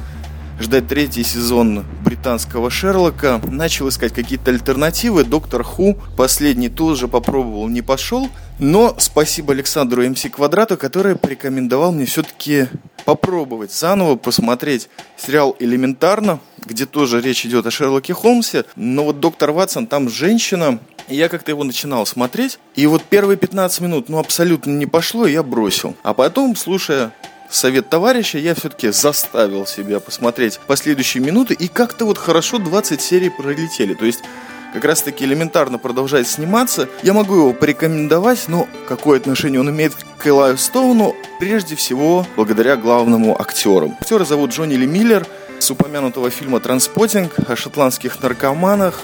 ждать 0.59 0.87
третий 0.87 1.23
сезон 1.23 1.85
британского 2.03 2.69
Шерлока. 2.69 3.41
Начал 3.47 3.89
искать 3.89 4.13
какие-то 4.13 4.51
альтернативы. 4.51 5.23
Доктор 5.23 5.63
Ху 5.63 5.97
последний 6.17 6.69
тоже 6.69 7.07
попробовал, 7.07 7.67
не 7.67 7.81
пошел. 7.81 8.29
Но 8.59 8.95
спасибо 8.99 9.53
Александру 9.53 10.07
МС 10.07 10.23
Квадрату, 10.31 10.77
который 10.77 11.15
порекомендовал 11.15 11.91
мне 11.91 12.05
все-таки 12.05 12.67
попробовать 13.05 13.71
заново 13.73 14.15
посмотреть 14.15 14.89
сериал 15.17 15.55
«Элементарно», 15.59 16.39
где 16.65 16.85
тоже 16.85 17.21
речь 17.21 17.45
идет 17.45 17.65
о 17.65 17.71
Шерлоке 17.71 18.13
Холмсе. 18.13 18.65
Но 18.75 19.05
вот 19.05 19.19
доктор 19.19 19.51
Ватсон, 19.51 19.87
там 19.87 20.09
женщина, 20.09 20.79
я 21.07 21.29
как-то 21.29 21.51
его 21.51 21.63
начинал 21.63 22.05
смотреть, 22.05 22.59
и 22.75 22.85
вот 22.87 23.03
первые 23.03 23.37
15 23.37 23.81
минут, 23.81 24.09
ну, 24.09 24.19
абсолютно 24.19 24.71
не 24.71 24.85
пошло, 24.85 25.25
я 25.25 25.43
бросил. 25.43 25.95
А 26.03 26.13
потом, 26.13 26.55
слушая 26.55 27.11
совет 27.55 27.89
товарища, 27.89 28.37
я 28.37 28.55
все-таки 28.55 28.89
заставил 28.89 29.65
себя 29.65 29.99
посмотреть 29.99 30.59
последующие 30.67 31.23
минуты, 31.23 31.53
и 31.53 31.67
как-то 31.67 32.05
вот 32.05 32.17
хорошо 32.17 32.57
20 32.57 33.01
серий 33.01 33.29
пролетели. 33.29 33.93
То 33.93 34.05
есть 34.05 34.21
как 34.73 34.85
раз 34.85 35.01
таки 35.01 35.25
элементарно 35.25 35.77
продолжает 35.77 36.27
сниматься. 36.27 36.87
Я 37.03 37.13
могу 37.13 37.35
его 37.35 37.53
порекомендовать, 37.53 38.45
но 38.47 38.67
какое 38.87 39.19
отношение 39.19 39.59
он 39.59 39.69
имеет 39.69 39.93
к 40.17 40.27
Элаю 40.27 40.57
Стоуну? 40.57 41.15
Прежде 41.39 41.75
всего, 41.75 42.25
благодаря 42.35 42.77
главному 42.77 43.39
актеру. 43.39 43.95
Актера 43.99 44.23
зовут 44.23 44.51
Джонни 44.51 44.75
Ли 44.75 44.87
Миллер, 44.87 45.27
с 45.59 45.69
упомянутого 45.69 46.29
фильма 46.31 46.59
«Транспотинг» 46.59 47.33
о 47.47 47.55
шотландских 47.55 48.21
наркоманах. 48.21 48.99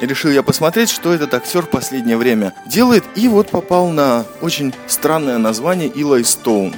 решил 0.00 0.30
я 0.30 0.42
посмотреть, 0.42 0.90
что 0.90 1.12
этот 1.12 1.34
актер 1.34 1.62
в 1.62 1.70
последнее 1.70 2.16
время 2.16 2.52
делает, 2.66 3.04
и 3.14 3.28
вот 3.28 3.50
попал 3.50 3.90
на 3.90 4.24
очень 4.40 4.74
странное 4.88 5.38
название 5.38 5.88
Илай 5.88 6.24
Стоун. 6.24 6.74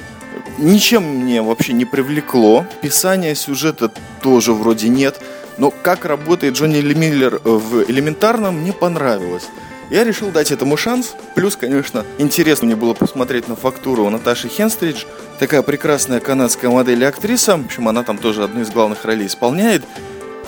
Ничем 0.57 1.03
мне 1.03 1.41
вообще 1.41 1.73
не 1.73 1.85
привлекло. 1.85 2.65
Писание 2.81 3.35
сюжета 3.35 3.91
тоже 4.21 4.53
вроде 4.53 4.89
нет. 4.89 5.19
Но 5.57 5.71
как 5.71 6.05
работает 6.05 6.55
Джонни 6.55 6.81
Миллер 6.81 7.39
в 7.43 7.83
элементарном, 7.89 8.61
мне 8.61 8.73
понравилось. 8.73 9.47
Я 9.89 10.03
решил 10.03 10.31
дать 10.31 10.51
этому 10.51 10.77
шанс. 10.77 11.13
Плюс, 11.35 11.55
конечно, 11.55 12.05
интересно 12.17 12.65
мне 12.65 12.75
было 12.75 12.93
посмотреть 12.93 13.47
на 13.47 13.55
фактуру 13.55 14.09
Наташи 14.09 14.47
Хенстридж. 14.47 15.05
Такая 15.39 15.61
прекрасная 15.61 16.19
канадская 16.19 16.71
модель 16.71 17.01
и 17.03 17.05
актриса. 17.05 17.57
В 17.57 17.65
общем, 17.65 17.87
она 17.87 18.03
там 18.03 18.17
тоже 18.17 18.43
одну 18.43 18.61
из 18.61 18.71
главных 18.71 19.05
ролей 19.05 19.27
исполняет. 19.27 19.83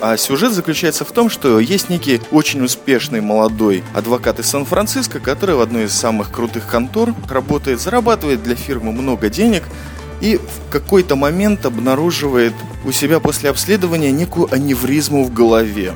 А 0.00 0.16
сюжет 0.18 0.52
заключается 0.52 1.04
в 1.04 1.12
том, 1.12 1.30
что 1.30 1.58
есть 1.58 1.88
некий 1.88 2.20
очень 2.30 2.62
успешный 2.62 3.22
молодой 3.22 3.82
адвокат 3.94 4.38
из 4.38 4.46
Сан-Франциско, 4.46 5.20
который 5.20 5.54
в 5.54 5.60
одной 5.60 5.84
из 5.84 5.92
самых 5.92 6.30
крутых 6.30 6.66
контор 6.66 7.14
работает, 7.30 7.80
зарабатывает 7.80 8.42
для 8.42 8.56
фирмы 8.56 8.92
много 8.92 9.30
денег 9.30 9.62
и 10.20 10.36
в 10.36 10.70
какой-то 10.70 11.16
момент 11.16 11.64
обнаруживает 11.64 12.54
у 12.84 12.92
себя 12.92 13.20
после 13.20 13.50
обследования 13.50 14.12
некую 14.12 14.52
аневризму 14.52 15.24
в 15.24 15.32
голове. 15.32 15.94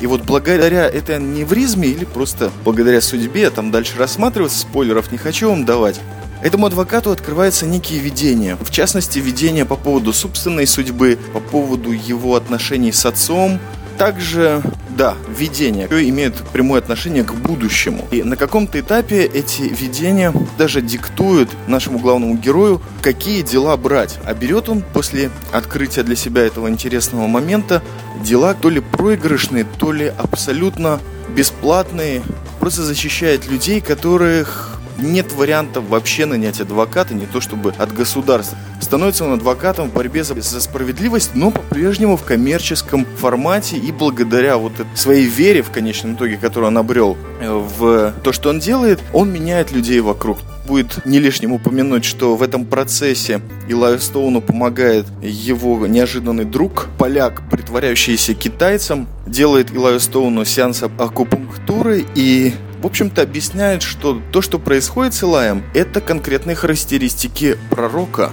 И 0.00 0.06
вот 0.06 0.22
благодаря 0.22 0.86
этой 0.86 1.16
аневризме 1.16 1.88
или 1.88 2.04
просто 2.04 2.50
благодаря 2.64 3.00
судьбе, 3.00 3.48
там 3.50 3.70
дальше 3.70 3.96
рассматриваться, 3.96 4.58
спойлеров 4.58 5.10
не 5.10 5.18
хочу 5.18 5.48
вам 5.48 5.64
давать, 5.64 6.00
Этому 6.46 6.66
адвокату 6.66 7.10
открываются 7.10 7.66
некие 7.66 7.98
видения. 7.98 8.56
В 8.60 8.70
частности, 8.70 9.18
видения 9.18 9.64
по 9.64 9.74
поводу 9.74 10.12
собственной 10.12 10.68
судьбы, 10.68 11.18
по 11.34 11.40
поводу 11.40 11.90
его 11.90 12.36
отношений 12.36 12.92
с 12.92 13.04
отцом. 13.04 13.58
Также, 13.98 14.62
да, 14.90 15.16
видения 15.36 15.86
имеют 15.86 16.36
прямое 16.52 16.78
отношение 16.78 17.24
к 17.24 17.34
будущему. 17.34 18.06
И 18.12 18.22
на 18.22 18.36
каком-то 18.36 18.78
этапе 18.78 19.24
эти 19.24 19.62
видения 19.62 20.32
даже 20.56 20.82
диктуют 20.82 21.50
нашему 21.66 21.98
главному 21.98 22.36
герою, 22.36 22.80
какие 23.02 23.42
дела 23.42 23.76
брать. 23.76 24.20
А 24.24 24.32
берет 24.32 24.68
он 24.68 24.82
после 24.82 25.32
открытия 25.50 26.04
для 26.04 26.14
себя 26.14 26.42
этого 26.42 26.68
интересного 26.68 27.26
момента 27.26 27.82
дела 28.22 28.54
то 28.54 28.70
ли 28.70 28.78
проигрышные, 28.78 29.66
то 29.80 29.90
ли 29.90 30.12
абсолютно 30.16 31.00
бесплатные. 31.34 32.22
Просто 32.60 32.84
защищает 32.84 33.50
людей, 33.50 33.80
которых 33.80 34.75
нет 34.98 35.32
вариантов 35.32 35.84
вообще 35.88 36.26
нанять 36.26 36.60
адвоката, 36.60 37.14
не 37.14 37.26
то 37.26 37.40
чтобы 37.40 37.74
от 37.78 37.92
государства. 37.94 38.58
Становится 38.80 39.24
он 39.24 39.32
адвокатом 39.32 39.88
в 39.90 39.94
борьбе 39.94 40.24
за, 40.24 40.40
справедливость, 40.60 41.30
но 41.34 41.50
по-прежнему 41.50 42.16
в 42.16 42.24
коммерческом 42.24 43.06
формате 43.16 43.76
и 43.76 43.92
благодаря 43.92 44.56
вот 44.58 44.72
своей 44.94 45.26
вере 45.26 45.62
в 45.62 45.70
конечном 45.70 46.14
итоге, 46.14 46.36
которую 46.36 46.68
он 46.68 46.78
обрел 46.78 47.16
э, 47.40 47.50
в 47.50 48.14
то, 48.22 48.32
что 48.32 48.50
он 48.50 48.58
делает, 48.58 49.00
он 49.12 49.32
меняет 49.32 49.72
людей 49.72 50.00
вокруг 50.00 50.38
будет 50.66 51.06
не 51.06 51.18
лишним 51.18 51.52
упомянуть, 51.52 52.04
что 52.04 52.36
в 52.36 52.42
этом 52.42 52.66
процессе 52.66 53.40
Илаю 53.68 53.98
Стоуну 54.00 54.40
помогает 54.40 55.06
его 55.22 55.86
неожиданный 55.86 56.44
друг, 56.44 56.88
поляк, 56.98 57.42
притворяющийся 57.50 58.34
китайцем, 58.34 59.06
делает 59.26 59.72
Илаю 59.72 60.00
Стоуну 60.00 60.44
сеанс 60.44 60.82
акупунктуры 60.82 62.04
и 62.14 62.52
в 62.80 62.86
общем-то, 62.86 63.22
объясняет, 63.22 63.82
что 63.82 64.20
то, 64.32 64.42
что 64.42 64.58
происходит 64.58 65.14
с 65.14 65.22
Илаем, 65.22 65.64
это 65.74 66.00
конкретные 66.00 66.56
характеристики 66.56 67.58
пророка. 67.70 68.32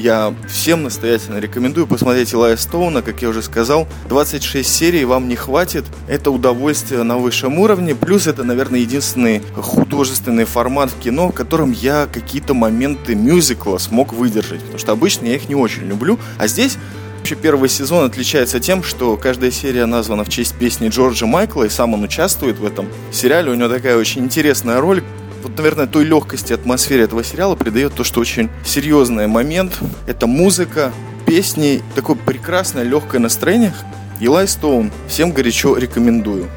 Я 0.00 0.34
всем 0.48 0.84
настоятельно 0.84 1.40
рекомендую 1.40 1.86
посмотреть 1.86 2.32
Илая 2.32 2.56
Стоуна, 2.56 3.02
как 3.02 3.20
я 3.20 3.28
уже 3.28 3.42
сказал. 3.42 3.86
26 4.08 4.66
серий 4.66 5.04
вам 5.04 5.28
не 5.28 5.36
хватит. 5.36 5.84
Это 6.08 6.30
удовольствие 6.30 7.02
на 7.02 7.18
высшем 7.18 7.58
уровне. 7.58 7.94
Плюс 7.94 8.26
это, 8.26 8.42
наверное, 8.42 8.80
единственный 8.80 9.42
художественный 9.54 10.46
формат 10.46 10.90
в 10.90 10.98
кино, 10.98 11.28
в 11.28 11.34
котором 11.34 11.72
я 11.72 12.08
какие-то 12.10 12.54
моменты 12.54 13.14
мюзикла 13.14 13.76
смог 13.76 14.14
выдержать. 14.14 14.60
Потому 14.60 14.78
что 14.78 14.92
обычно 14.92 15.26
я 15.26 15.34
их 15.34 15.50
не 15.50 15.54
очень 15.54 15.82
люблю. 15.82 16.18
А 16.38 16.46
здесь 16.46 16.78
Вообще 17.20 17.34
первый 17.34 17.68
сезон 17.68 18.06
отличается 18.06 18.60
тем, 18.60 18.82
что 18.82 19.14
каждая 19.18 19.50
серия 19.50 19.84
названа 19.84 20.24
в 20.24 20.30
честь 20.30 20.54
песни 20.54 20.88
Джорджа 20.88 21.26
Майкла, 21.26 21.64
и 21.64 21.68
сам 21.68 21.92
он 21.92 22.02
участвует 22.02 22.58
в 22.58 22.64
этом 22.64 22.88
сериале. 23.12 23.50
У 23.50 23.54
него 23.54 23.68
такая 23.68 23.98
очень 23.98 24.24
интересная 24.24 24.80
роль. 24.80 25.04
Вот, 25.42 25.54
наверное, 25.54 25.86
той 25.86 26.04
легкости 26.04 26.54
атмосфере 26.54 27.04
этого 27.04 27.22
сериала 27.22 27.56
придает 27.56 27.94
то, 27.94 28.04
что 28.04 28.20
очень 28.20 28.48
серьезный 28.64 29.26
момент. 29.26 29.78
Это 30.06 30.26
музыка, 30.26 30.92
песни, 31.26 31.82
такое 31.94 32.16
прекрасное 32.16 32.84
легкое 32.84 33.20
настроение. 33.20 33.74
Елай 34.18 34.48
Стоун. 34.48 34.90
Всем 35.06 35.32
горячо 35.32 35.76
рекомендую. 35.76 36.48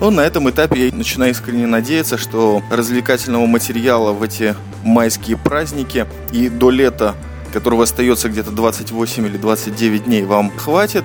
Но 0.00 0.08
ну, 0.08 0.16
на 0.16 0.20
этом 0.22 0.48
этапе 0.48 0.86
я 0.86 0.94
начинаю 0.96 1.32
искренне 1.32 1.66
надеяться, 1.66 2.16
что 2.16 2.62
развлекательного 2.70 3.44
материала 3.44 4.12
в 4.12 4.22
эти 4.22 4.56
майские 4.82 5.36
праздники 5.36 6.06
и 6.32 6.48
до 6.48 6.70
лета 6.70 7.16
которого 7.50 7.84
остается 7.84 8.28
где-то 8.28 8.50
28 8.50 9.26
или 9.26 9.36
29 9.36 10.04
дней, 10.04 10.24
вам 10.24 10.50
хватит. 10.56 11.04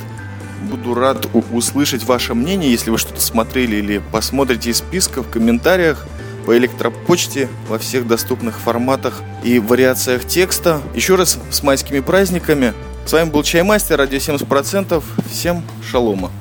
Буду 0.70 0.94
рад 0.94 1.28
услышать 1.52 2.04
ваше 2.04 2.34
мнение, 2.34 2.72
если 2.72 2.90
вы 2.90 2.98
что-то 2.98 3.22
смотрели 3.22 3.78
или 3.78 4.02
посмотрите 4.12 4.72
из 4.72 4.78
списка 4.78 5.22
в 5.22 5.30
комментариях 5.30 6.08
по 6.46 6.58
электропочте 6.58 7.50
во 7.68 7.78
всех 7.78 8.08
доступных 8.08 8.60
форматах 8.60 9.22
и 9.44 9.60
вариациях 9.60 10.26
текста. 10.26 10.82
Еще 10.94 11.16
раз 11.16 11.40
с 11.52 11.64
майскими 11.64 12.00
праздниками. 12.00 12.74
С 13.06 13.14
вами 13.14 13.30
был 13.30 13.44
Чаймастер, 13.44 13.98
радио 13.98 14.18
70%. 14.18 15.04
Всем 15.30 15.64
шалома. 15.84 16.32